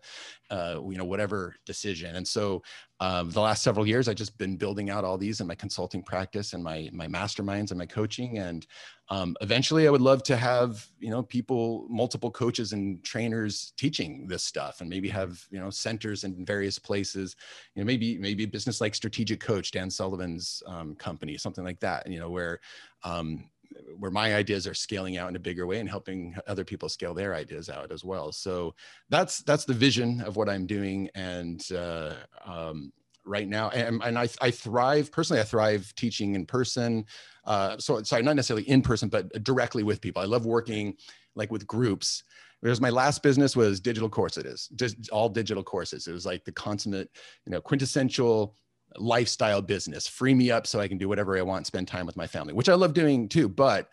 uh, 0.51 0.79
you 0.89 0.97
know 0.97 1.05
whatever 1.05 1.55
decision 1.65 2.15
and 2.17 2.27
so 2.27 2.61
um, 2.99 3.29
the 3.29 3.41
last 3.41 3.63
several 3.63 3.87
years 3.87 4.07
i've 4.07 4.15
just 4.15 4.37
been 4.37 4.57
building 4.57 4.89
out 4.89 5.03
all 5.03 5.17
these 5.17 5.39
in 5.39 5.47
my 5.47 5.55
consulting 5.55 6.01
practice 6.01 6.53
and 6.53 6.63
my 6.63 6.89
my 6.91 7.07
masterminds 7.07 7.71
and 7.71 7.77
my 7.77 7.85
coaching. 7.85 8.37
And 8.39 8.65
um, 9.09 9.37
eventually 9.41 9.87
i 9.87 9.91
would 9.91 10.01
love 10.01 10.23
to 10.23 10.35
have 10.35 10.85
you 10.99 11.09
know 11.09 11.23
people 11.23 11.85
multiple 11.89 12.31
coaches 12.31 12.73
and 12.73 13.03
trainers 13.03 13.73
teaching 13.77 14.27
this 14.27 14.43
stuff 14.43 14.81
and 14.81 14.89
maybe 14.89 15.09
have 15.09 15.45
you 15.49 15.59
know 15.59 15.69
centers 15.69 16.23
in 16.23 16.45
various 16.45 16.79
places. 16.79 17.35
You 17.75 17.81
know 17.81 17.85
maybe 17.85 18.17
maybe 18.17 18.43
a 18.43 18.47
business 18.47 18.81
like 18.81 18.95
strategic 18.95 19.39
coach 19.39 19.71
dan 19.71 19.89
sullivan's 19.89 20.63
um, 20.67 20.95
company 20.95 21.37
something 21.37 21.63
like 21.63 21.79
that 21.79 22.07
you 22.07 22.19
know 22.19 22.29
where 22.29 22.59
um, 23.03 23.49
where 23.97 24.11
my 24.11 24.35
ideas 24.35 24.67
are 24.67 24.73
scaling 24.73 25.17
out 25.17 25.29
in 25.29 25.35
a 25.35 25.39
bigger 25.39 25.67
way 25.67 25.79
and 25.79 25.89
helping 25.89 26.35
other 26.47 26.63
people 26.63 26.89
scale 26.89 27.13
their 27.13 27.35
ideas 27.35 27.69
out 27.69 27.91
as 27.91 28.03
well. 28.03 28.31
So 28.31 28.75
that's 29.09 29.39
that's 29.39 29.65
the 29.65 29.73
vision 29.73 30.21
of 30.21 30.35
what 30.35 30.49
I'm 30.49 30.65
doing. 30.65 31.09
And 31.15 31.63
uh, 31.71 32.13
um, 32.45 32.91
right 33.25 33.47
now, 33.47 33.69
and, 33.69 34.01
and 34.03 34.17
I, 34.17 34.29
I, 34.41 34.51
thrive 34.51 35.11
personally. 35.11 35.41
I 35.41 35.45
thrive 35.45 35.93
teaching 35.95 36.35
in 36.35 36.45
person. 36.45 37.05
Uh, 37.45 37.77
so 37.77 38.01
sorry, 38.03 38.23
not 38.23 38.35
necessarily 38.35 38.67
in 38.69 38.81
person, 38.81 39.09
but 39.09 39.43
directly 39.43 39.83
with 39.83 40.01
people. 40.01 40.21
I 40.21 40.25
love 40.25 40.45
working 40.45 40.95
like 41.35 41.51
with 41.51 41.67
groups. 41.67 42.23
Whereas 42.61 42.81
my 42.81 42.89
last 42.89 43.21
business 43.21 43.55
was 43.55 43.79
digital 43.79 44.09
courses, 44.09 44.45
it 44.45 44.49
is 44.49 44.69
just 44.75 45.09
all 45.11 45.29
digital 45.29 45.63
courses. 45.63 46.07
It 46.07 46.11
was 46.11 46.25
like 46.25 46.43
the 46.43 46.51
consummate, 46.51 47.09
you 47.45 47.51
know, 47.51 47.61
quintessential 47.61 48.55
lifestyle 48.97 49.61
business, 49.61 50.07
free 50.07 50.33
me 50.33 50.51
up 50.51 50.67
so 50.67 50.79
I 50.79 50.87
can 50.87 50.97
do 50.97 51.07
whatever 51.07 51.37
I 51.37 51.41
want, 51.41 51.67
spend 51.67 51.87
time 51.87 52.05
with 52.05 52.17
my 52.17 52.27
family, 52.27 52.53
which 52.53 52.69
I 52.69 52.73
love 52.73 52.93
doing 52.93 53.29
too. 53.29 53.47
But 53.47 53.89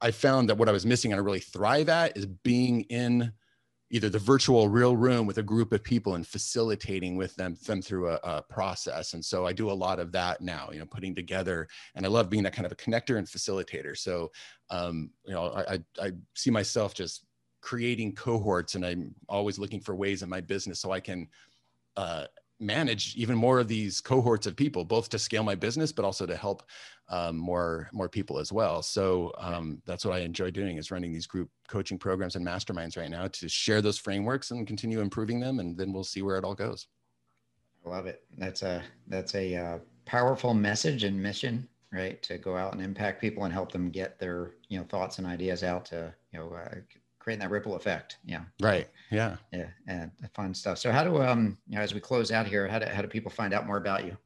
I 0.00 0.10
found 0.10 0.48
that 0.48 0.58
what 0.58 0.68
I 0.68 0.72
was 0.72 0.86
missing 0.86 1.12
and 1.12 1.20
I 1.20 1.24
really 1.24 1.40
thrive 1.40 1.88
at 1.88 2.16
is 2.16 2.26
being 2.26 2.82
in 2.82 3.32
either 3.90 4.10
the 4.10 4.18
virtual 4.18 4.68
real 4.68 4.96
room 4.96 5.26
with 5.26 5.38
a 5.38 5.42
group 5.42 5.72
of 5.72 5.82
people 5.82 6.14
and 6.14 6.26
facilitating 6.26 7.16
with 7.16 7.34
them 7.36 7.56
them 7.66 7.80
through 7.80 8.10
a, 8.10 8.20
a, 8.22 8.42
process 8.42 9.14
and 9.14 9.24
so 9.24 9.46
i 9.46 9.52
do 9.52 9.70
a 9.70 9.72
lot 9.72 9.98
of 9.98 10.12
that 10.12 10.40
now 10.40 10.68
you 10.72 10.78
know 10.78 10.84
putting 10.84 11.14
together 11.14 11.66
and 11.94 12.04
i 12.04 12.08
love 12.08 12.28
being 12.28 12.42
that 12.42 12.52
kind 12.52 12.66
of 12.66 12.72
a 12.72 12.76
connector 12.76 13.18
and 13.18 13.26
facilitator 13.26 13.96
so 13.96 14.30
um, 14.70 15.10
you 15.24 15.32
know 15.32 15.52
I, 15.68 15.78
I 16.00 16.12
see 16.34 16.50
myself 16.50 16.94
just 16.94 17.24
creating 17.60 18.14
cohorts 18.14 18.74
and 18.74 18.84
i'm 18.84 19.14
always 19.28 19.58
looking 19.58 19.80
for 19.80 19.94
ways 19.94 20.22
in 20.22 20.28
my 20.28 20.40
business 20.40 20.80
so 20.80 20.92
i 20.92 21.00
can 21.00 21.26
uh, 21.96 22.26
manage 22.60 23.14
even 23.16 23.36
more 23.36 23.60
of 23.60 23.68
these 23.68 24.00
cohorts 24.00 24.46
of 24.46 24.56
people, 24.56 24.84
both 24.84 25.08
to 25.10 25.18
scale 25.18 25.42
my 25.42 25.54
business, 25.54 25.92
but 25.92 26.04
also 26.04 26.26
to 26.26 26.36
help 26.36 26.62
um, 27.08 27.36
more 27.36 27.88
more 27.92 28.08
people 28.08 28.38
as 28.38 28.52
well. 28.52 28.82
So 28.82 29.32
um, 29.38 29.80
that's 29.86 30.04
what 30.04 30.14
I 30.14 30.20
enjoy 30.20 30.50
doing 30.50 30.76
is 30.76 30.90
running 30.90 31.12
these 31.12 31.26
group 31.26 31.48
coaching 31.68 31.98
programs 31.98 32.36
and 32.36 32.46
masterminds 32.46 32.96
right 32.96 33.10
now 33.10 33.28
to 33.28 33.48
share 33.48 33.80
those 33.80 33.98
frameworks 33.98 34.50
and 34.50 34.66
continue 34.66 35.00
improving 35.00 35.40
them, 35.40 35.60
and 35.60 35.76
then 35.76 35.92
we'll 35.92 36.04
see 36.04 36.22
where 36.22 36.36
it 36.36 36.44
all 36.44 36.54
goes. 36.54 36.86
I 37.86 37.88
love 37.88 38.06
it. 38.06 38.24
That's 38.36 38.62
a 38.62 38.82
that's 39.06 39.34
a 39.34 39.56
uh, 39.56 39.78
powerful 40.04 40.52
message 40.54 41.04
and 41.04 41.20
mission, 41.20 41.66
right? 41.92 42.22
To 42.24 42.38
go 42.38 42.56
out 42.56 42.74
and 42.74 42.82
impact 42.82 43.20
people 43.20 43.44
and 43.44 43.52
help 43.52 43.72
them 43.72 43.90
get 43.90 44.18
their 44.18 44.52
you 44.68 44.78
know 44.78 44.84
thoughts 44.84 45.18
and 45.18 45.26
ideas 45.26 45.62
out 45.62 45.86
to 45.86 46.12
you 46.32 46.38
know 46.38 46.52
uh, 46.52 46.74
creating 47.28 47.40
that 47.40 47.50
ripple 47.50 47.76
effect. 47.76 48.16
Yeah. 48.24 48.40
Right. 48.58 48.88
Yeah. 49.10 49.36
Yeah. 49.52 49.66
And 49.86 50.10
fun 50.32 50.54
stuff. 50.54 50.78
So 50.78 50.90
how 50.90 51.04
do 51.04 51.20
um 51.20 51.58
you 51.68 51.76
know 51.76 51.82
as 51.82 51.92
we 51.92 52.00
close 52.00 52.32
out 52.32 52.46
here, 52.46 52.66
how 52.66 52.78
do 52.78 52.86
how 52.86 53.02
do 53.02 53.08
people 53.08 53.30
find 53.30 53.52
out 53.52 53.66
more 53.66 53.76
about 53.76 54.06
you? 54.06 54.16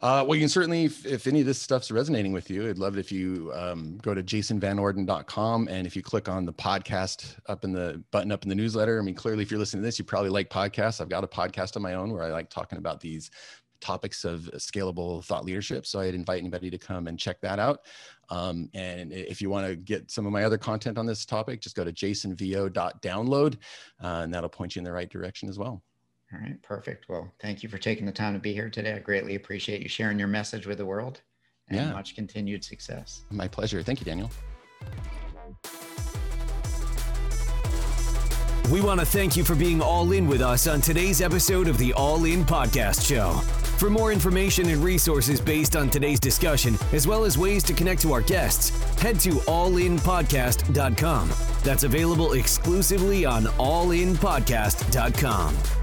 Uh, 0.00 0.24
well, 0.26 0.36
you 0.36 0.40
can 0.40 0.48
certainly, 0.48 0.84
if, 0.84 1.04
if, 1.04 1.26
any 1.26 1.40
of 1.40 1.46
this 1.46 1.60
stuff's 1.60 1.90
resonating 1.90 2.32
with 2.32 2.48
you, 2.48 2.68
I'd 2.68 2.78
love 2.78 2.96
it 2.96 3.00
if 3.00 3.12
you 3.12 3.52
um, 3.54 3.98
go 3.98 4.14
to 4.14 4.22
jasonvanorden.com 4.22 5.68
and 5.68 5.86
if 5.86 5.94
you 5.94 6.02
click 6.02 6.28
on 6.28 6.46
the 6.46 6.52
podcast 6.52 7.36
up 7.46 7.62
in 7.62 7.72
the 7.72 8.02
button 8.10 8.32
up 8.32 8.42
in 8.42 8.48
the 8.48 8.54
newsletter. 8.54 8.98
I 8.98 9.02
mean, 9.02 9.14
clearly, 9.14 9.42
if 9.42 9.50
you're 9.50 9.60
listening 9.60 9.82
to 9.82 9.86
this, 9.86 9.98
you 9.98 10.04
probably 10.04 10.30
like 10.30 10.48
podcasts. 10.48 11.00
I've 11.00 11.10
got 11.10 11.24
a 11.24 11.28
podcast 11.28 11.76
of 11.76 11.82
my 11.82 11.94
own 11.94 12.12
where 12.12 12.22
I 12.22 12.30
like 12.30 12.48
talking 12.48 12.78
about 12.78 13.00
these 13.00 13.30
topics 13.80 14.24
of 14.24 14.50
scalable 14.56 15.24
thought 15.24 15.44
leadership. 15.44 15.86
So 15.86 16.00
I'd 16.00 16.14
invite 16.14 16.38
anybody 16.38 16.70
to 16.70 16.78
come 16.78 17.06
and 17.06 17.18
check 17.18 17.40
that 17.40 17.58
out. 17.58 17.80
Um, 18.30 18.70
and 18.74 19.12
if 19.12 19.42
you 19.42 19.50
want 19.50 19.66
to 19.66 19.76
get 19.76 20.10
some 20.10 20.24
of 20.26 20.32
my 20.32 20.44
other 20.44 20.58
content 20.58 20.98
on 20.98 21.06
this 21.06 21.24
topic, 21.24 21.60
just 21.60 21.76
go 21.76 21.84
to 21.84 21.92
jasonvo.download 21.92 23.54
uh, 24.02 24.06
and 24.06 24.32
that'll 24.32 24.48
point 24.48 24.76
you 24.76 24.80
in 24.80 24.84
the 24.84 24.92
right 24.92 25.08
direction 25.08 25.48
as 25.48 25.58
well. 25.58 25.82
All 26.32 26.40
right, 26.40 26.60
perfect. 26.62 27.08
Well, 27.08 27.32
thank 27.40 27.62
you 27.62 27.68
for 27.68 27.78
taking 27.78 28.06
the 28.06 28.12
time 28.12 28.34
to 28.34 28.38
be 28.38 28.52
here 28.52 28.70
today. 28.70 28.92
I 28.92 29.00
greatly 29.00 29.34
appreciate 29.34 29.82
you 29.82 29.88
sharing 29.88 30.18
your 30.18 30.28
message 30.28 30.66
with 30.66 30.78
the 30.78 30.86
world 30.86 31.20
and 31.68 31.78
yeah. 31.78 31.92
much 31.92 32.14
continued 32.14 32.64
success. 32.64 33.24
My 33.30 33.48
pleasure. 33.48 33.82
Thank 33.82 34.00
you, 34.00 34.04
Daniel. 34.04 34.30
We 38.70 38.80
want 38.80 39.00
to 39.00 39.06
thank 39.06 39.36
you 39.36 39.42
for 39.42 39.56
being 39.56 39.82
all 39.82 40.12
in 40.12 40.28
with 40.28 40.40
us 40.40 40.68
on 40.68 40.80
today's 40.80 41.20
episode 41.20 41.66
of 41.66 41.76
the 41.78 41.92
All 41.94 42.24
In 42.24 42.44
Podcast 42.44 43.04
Show. 43.08 43.69
For 43.80 43.88
more 43.88 44.12
information 44.12 44.68
and 44.68 44.84
resources 44.84 45.40
based 45.40 45.74
on 45.74 45.88
today's 45.88 46.20
discussion, 46.20 46.76
as 46.92 47.06
well 47.06 47.24
as 47.24 47.38
ways 47.38 47.62
to 47.62 47.72
connect 47.72 48.02
to 48.02 48.12
our 48.12 48.20
guests, 48.20 48.78
head 49.00 49.18
to 49.20 49.30
allinpodcast.com. 49.30 51.30
That's 51.64 51.84
available 51.84 52.34
exclusively 52.34 53.24
on 53.24 53.44
allinpodcast.com. 53.44 55.79